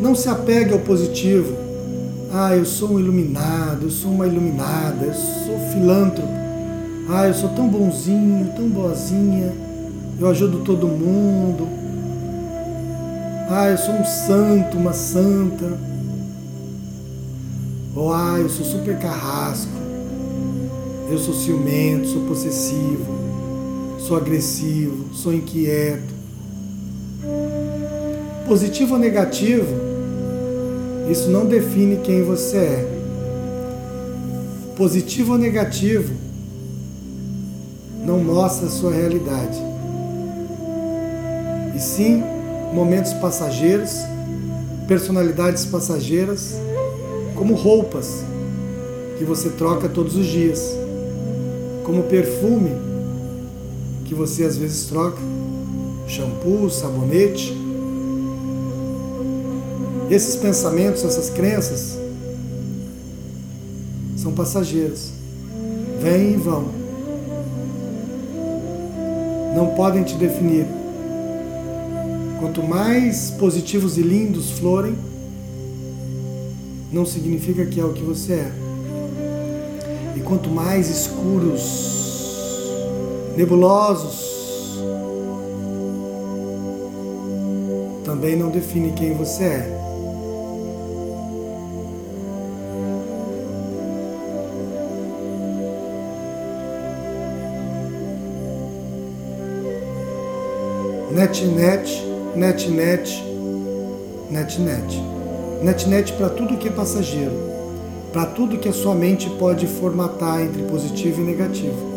[0.00, 1.56] Não se apegue ao positivo.
[2.32, 6.32] Ah, eu sou um iluminado, eu sou uma iluminada, eu sou filântropo.
[7.08, 9.52] Ah, eu sou tão bonzinho, tão boazinha,
[10.20, 11.81] eu ajudo todo mundo.
[13.48, 15.78] Ah, eu sou um santo, uma santa.
[17.94, 19.70] Ou ah, eu sou super carrasco.
[21.10, 23.14] Eu sou ciumento, sou possessivo,
[23.98, 26.14] sou agressivo, sou inquieto.
[28.46, 29.74] Positivo ou negativo,
[31.10, 32.92] isso não define quem você é.
[34.76, 36.14] Positivo ou negativo
[38.06, 39.58] não mostra a sua realidade.
[41.76, 42.31] E sim
[42.72, 43.92] momentos passageiros,
[44.88, 46.54] personalidades passageiras,
[47.34, 48.24] como roupas
[49.18, 50.76] que você troca todos os dias,
[51.84, 52.70] como perfume
[54.04, 55.18] que você às vezes troca,
[56.06, 57.62] shampoo, sabonete
[60.14, 61.98] esses pensamentos, essas crenças,
[64.14, 65.10] são passageiros.
[66.00, 66.66] Vêm e vão.
[69.56, 70.66] Não podem te definir.
[72.54, 74.94] Quanto mais positivos e lindos florem,
[76.92, 78.52] não significa que é o que você é.
[80.14, 81.62] E quanto mais escuros,
[83.38, 84.82] nebulosos,
[88.04, 89.78] também não define quem você é.
[101.12, 103.22] netnet, netnet,
[104.30, 105.02] netnet.
[105.62, 107.32] Netnet para tudo que é passageiro,
[108.12, 111.92] para tudo que a sua mente pode formatar entre positivo e negativo.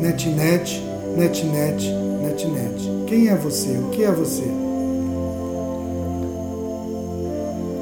[0.00, 0.82] Netnet,
[1.16, 1.90] netnet,
[2.22, 3.06] netnet.
[3.06, 3.78] Quem é você?
[3.78, 4.44] O que é você?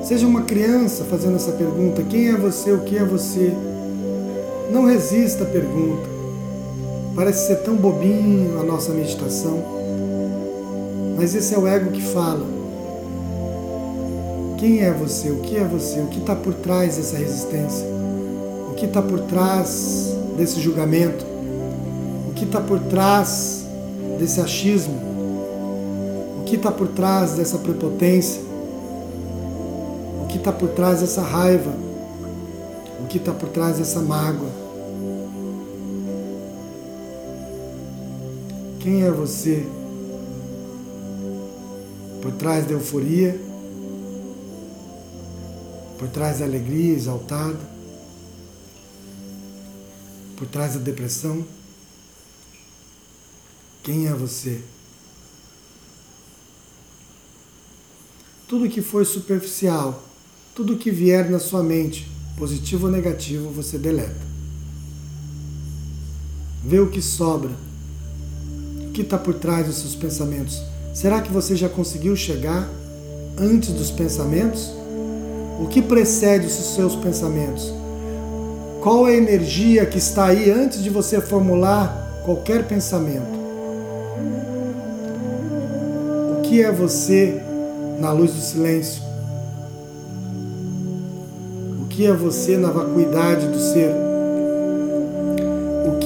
[0.05, 2.70] Seja uma criança fazendo essa pergunta: quem é você?
[2.72, 3.53] O que é você?
[4.70, 6.16] Não resista à pergunta.
[7.17, 9.64] Parece ser tão bobinho a nossa meditação,
[11.17, 12.47] mas esse é o ego que fala.
[14.59, 15.31] Quem é você?
[15.31, 15.99] O que é você?
[16.01, 17.87] O que está por trás dessa resistência?
[18.71, 21.25] O que está por trás desse julgamento?
[22.29, 23.64] O que está por trás
[24.19, 25.01] desse achismo?
[26.39, 28.43] O que está por trás dessa prepotência?
[30.23, 31.73] O que está por trás dessa raiva?
[33.03, 34.66] O que está por trás dessa mágoa?
[38.87, 39.66] Quem é você?
[42.22, 43.37] Por trás da euforia,
[45.99, 47.59] por trás da alegria exaltada,
[50.37, 51.45] por trás da depressão.
[53.82, 54.62] Quem é você?
[58.47, 60.01] Tudo que for superficial,
[60.55, 62.09] tudo que vier na sua mente,
[62.39, 64.24] positivo ou negativo, você deleta.
[66.64, 67.66] Vê o que sobra
[68.97, 70.62] que está por trás dos seus pensamentos?
[70.94, 72.66] Será que você já conseguiu chegar
[73.38, 74.72] antes dos pensamentos?
[75.61, 77.70] O que precede os seus pensamentos?
[78.80, 83.36] Qual a energia que está aí antes de você formular qualquer pensamento?
[86.38, 87.42] O que é você
[88.01, 89.03] na luz do silêncio?
[91.82, 94.05] O que é você na vacuidade do ser?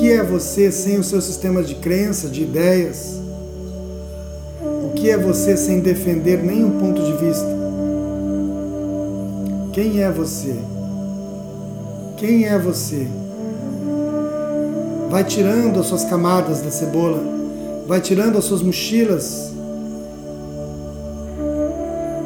[0.01, 3.21] Que é você sem o seu sistema de crença, de ideias?
[4.63, 7.47] O que é você sem defender nenhum ponto de vista?
[9.75, 10.57] Quem é você?
[12.17, 13.07] Quem é você?
[15.11, 17.23] Vai tirando as suas camadas da cebola,
[17.87, 19.53] vai tirando as suas mochilas,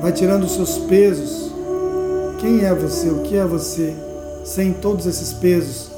[0.01, 1.53] vai tirando os seus pesos.
[2.39, 3.09] Quem é você?
[3.09, 3.97] O que é você
[4.45, 5.94] sem todos esses pesos?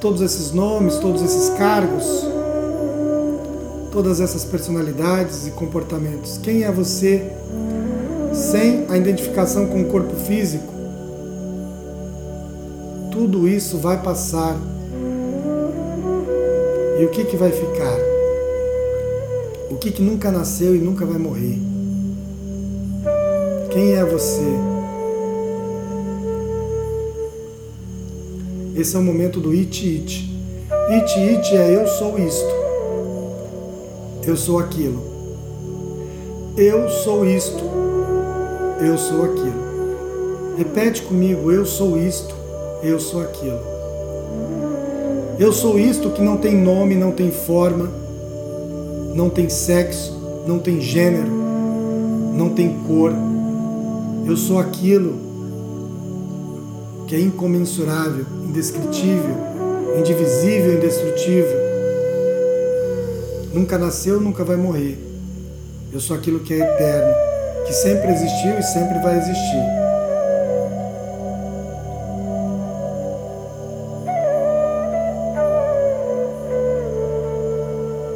[0.00, 2.26] Todos esses nomes, todos esses cargos,
[3.92, 6.38] todas essas personalidades e comportamentos.
[6.38, 7.30] Quem é você
[8.32, 10.72] sem a identificação com o corpo físico?
[13.10, 14.56] Tudo isso vai passar.
[16.98, 17.98] E o que, que vai ficar?
[19.70, 21.58] O que, que nunca nasceu e nunca vai morrer?
[23.70, 24.79] Quem é você?
[28.80, 30.30] Esse é o momento do it it.
[30.88, 32.48] It it é eu sou isto.
[34.26, 35.02] Eu sou aquilo.
[36.56, 37.62] Eu sou isto.
[38.80, 39.70] Eu sou aquilo.
[40.56, 42.34] Repete comigo, eu sou isto,
[42.82, 43.60] eu sou aquilo.
[45.38, 47.90] Eu sou isto que não tem nome, não tem forma,
[49.14, 51.30] não tem sexo, não tem gênero,
[52.34, 53.12] não tem cor,
[54.26, 55.29] Eu sou aquilo
[57.10, 59.36] que é incomensurável, indescritível,
[59.98, 61.58] indivisível, indestrutível.
[63.52, 64.96] Nunca nasceu, nunca vai morrer.
[65.92, 67.12] Eu sou aquilo que é eterno,
[67.66, 69.64] que sempre existiu e sempre vai existir.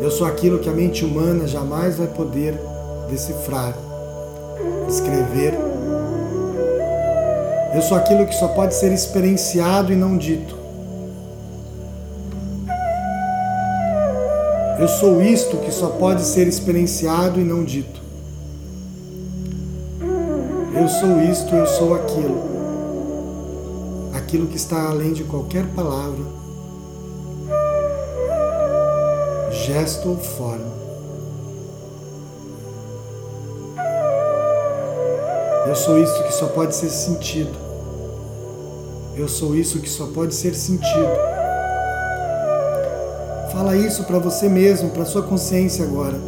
[0.01, 2.57] Eu sou aquilo que a mente humana jamais vai poder
[3.11, 3.77] decifrar,
[4.89, 5.74] escrever.
[7.75, 10.57] Eu sou aquilo que só pode ser experienciado e não dito.
[14.79, 18.01] Eu sou isto que só pode ser experienciado e não dito.
[20.01, 22.43] Eu sou isto, eu sou aquilo.
[24.15, 26.25] Aquilo que está além de qualquer palavra
[29.67, 30.75] gesto ou forma.
[35.67, 37.64] Eu sou isso que só pode ser sentido.
[39.17, 41.11] Eu sou isso que só pode ser sentido.
[43.53, 46.19] Fala isso para você mesmo, para sua consciência agora.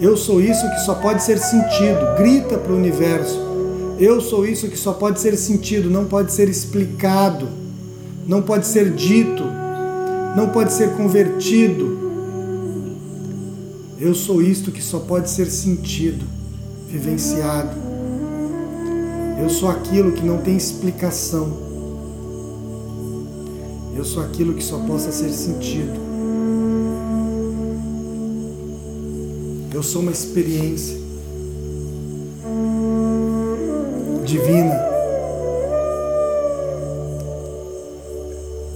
[0.00, 2.16] Eu sou isso que só pode ser sentido.
[2.16, 3.40] Grita para o universo.
[3.98, 7.48] Eu sou isso que só pode ser sentido, não pode ser explicado,
[8.26, 9.44] não pode ser dito,
[10.36, 12.04] não pode ser convertido,
[14.04, 16.26] eu sou isto que só pode ser sentido,
[16.88, 17.74] vivenciado.
[19.40, 21.63] Eu sou aquilo que não tem explicação.
[24.04, 25.98] Eu sou aquilo que só possa ser sentido.
[29.72, 30.98] Eu sou uma experiência
[34.26, 34.74] divina.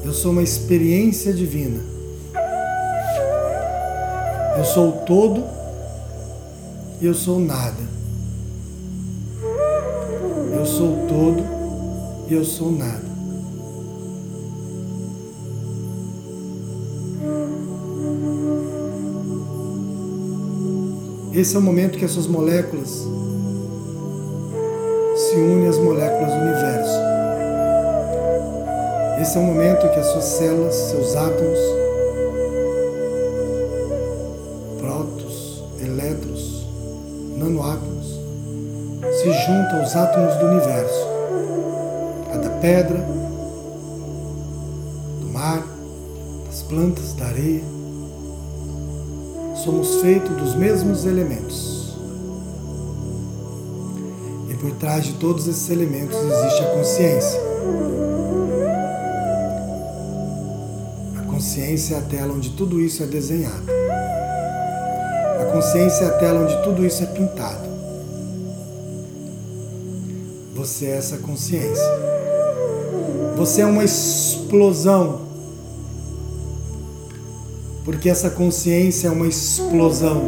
[0.03, 1.83] Eu sou uma experiência divina.
[4.57, 5.45] Eu sou o todo
[7.03, 7.83] e eu sou nada.
[10.55, 11.45] Eu sou o todo
[12.31, 13.18] e eu sou nada.
[21.33, 22.89] Esse é o momento que essas moléculas
[25.17, 26.99] se unem às moléculas do universo.
[29.21, 31.59] Esse é o momento que as suas células, seus átomos,
[37.49, 38.07] nanoátomos
[39.21, 41.07] se juntam aos átomos do universo,
[42.33, 42.99] a da pedra,
[45.21, 45.67] do mar,
[46.47, 47.78] das plantas, da areia.
[49.69, 51.95] Somos feitos dos mesmos elementos.
[54.49, 57.41] E por trás de todos esses elementos existe a consciência.
[61.19, 63.79] A consciência é a tela onde tudo isso é desenhado
[65.59, 67.69] consciência é a tela onde tudo isso é pintado.
[70.55, 71.83] Você é essa consciência.
[73.37, 75.28] Você é uma explosão.
[77.89, 80.23] Porque essa consciência é uma explosão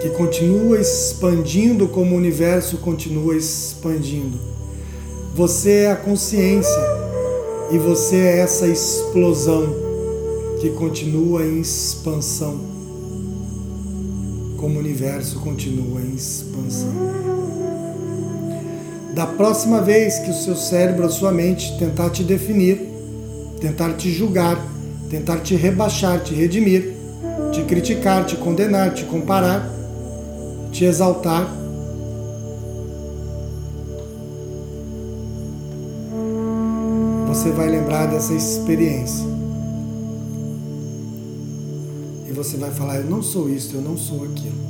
[0.00, 4.38] que continua expandindo como o universo continua expandindo.
[5.34, 6.80] Você é a consciência
[7.72, 9.74] e você é essa explosão
[10.60, 12.60] que continua em expansão
[14.58, 16.94] como o universo continua em expansão.
[19.12, 22.80] Da próxima vez que o seu cérebro, a sua mente tentar te definir,
[23.60, 24.77] tentar te julgar,
[25.08, 26.94] tentar te rebaixar, te redimir,
[27.52, 29.68] te criticar, te condenar, te comparar,
[30.70, 31.48] te exaltar,
[37.26, 39.38] você vai lembrar dessa experiência.
[42.38, 44.68] você vai falar: Eu não sou isso, eu não sou aquilo.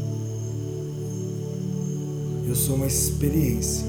[2.49, 3.88] Eu sou uma experiência.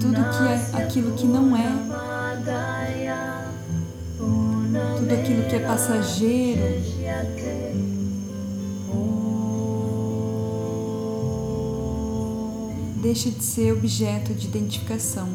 [0.00, 1.68] Tudo que é aquilo que não é,
[4.98, 6.62] tudo aquilo que é passageiro,
[13.02, 15.28] deixa de ser objeto de identificação.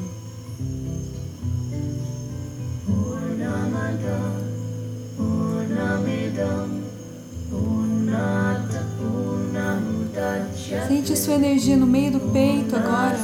[11.15, 13.17] Sua energia no meio do peito agora.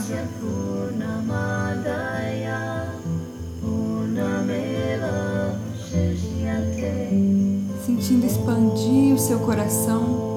[7.86, 10.30] Sentindo expandir o seu coração.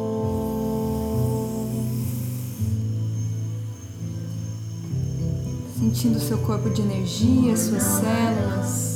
[5.78, 8.91] sentindo seu corpo de energia, suas células.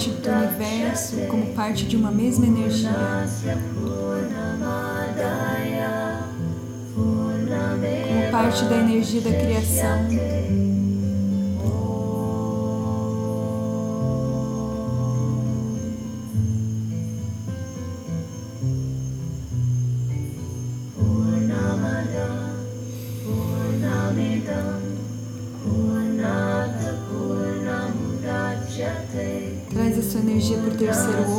[0.00, 2.90] Parte do universo, como parte de uma mesma energia.
[8.08, 10.79] Como parte da energia da criação.
[30.80, 31.29] Terceiro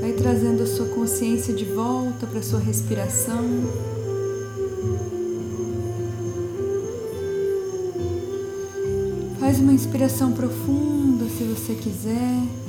[0.00, 3.44] Vai trazendo a sua consciência de volta para a sua respiração.
[9.38, 12.65] Faz uma inspiração profunda se você quiser.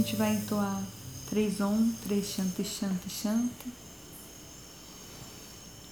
[0.00, 0.82] Gente vai entoar
[1.28, 3.70] três om, três shanti, shanti, shanti.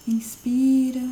[0.07, 1.08] Inspira.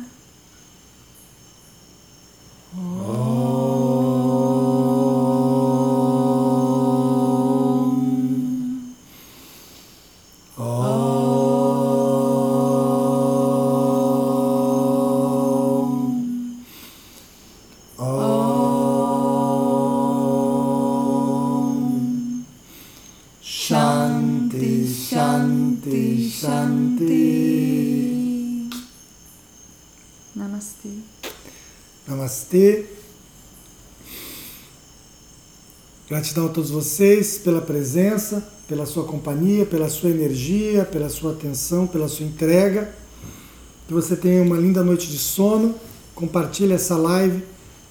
[32.47, 32.85] Namastê.
[36.07, 41.85] Gratidão a todos vocês pela presença, pela sua companhia, pela sua energia, pela sua atenção,
[41.85, 42.93] pela sua entrega.
[43.87, 45.75] Que você tenha uma linda noite de sono.
[46.15, 47.43] Compartilhe essa live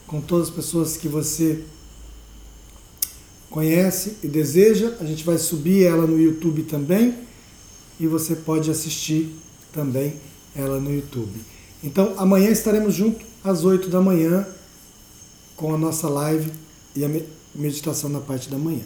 [0.07, 1.63] com todas as pessoas que você
[3.51, 4.95] conhece e deseja.
[5.01, 7.15] A gente vai subir ela no YouTube também
[8.01, 9.35] e você pode assistir
[9.73, 10.15] também
[10.55, 11.39] ela no YouTube.
[11.85, 14.47] Então, amanhã estaremos juntos às 8 da manhã
[15.57, 16.53] com a nossa live
[16.95, 17.09] e a
[17.55, 18.85] meditação na parte da manhã.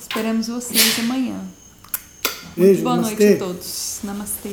[0.00, 1.40] Esperamos vocês amanhã.
[2.56, 3.24] Beijo, Boa namastê.
[3.24, 3.98] noite a todos.
[4.02, 4.48] Namastê.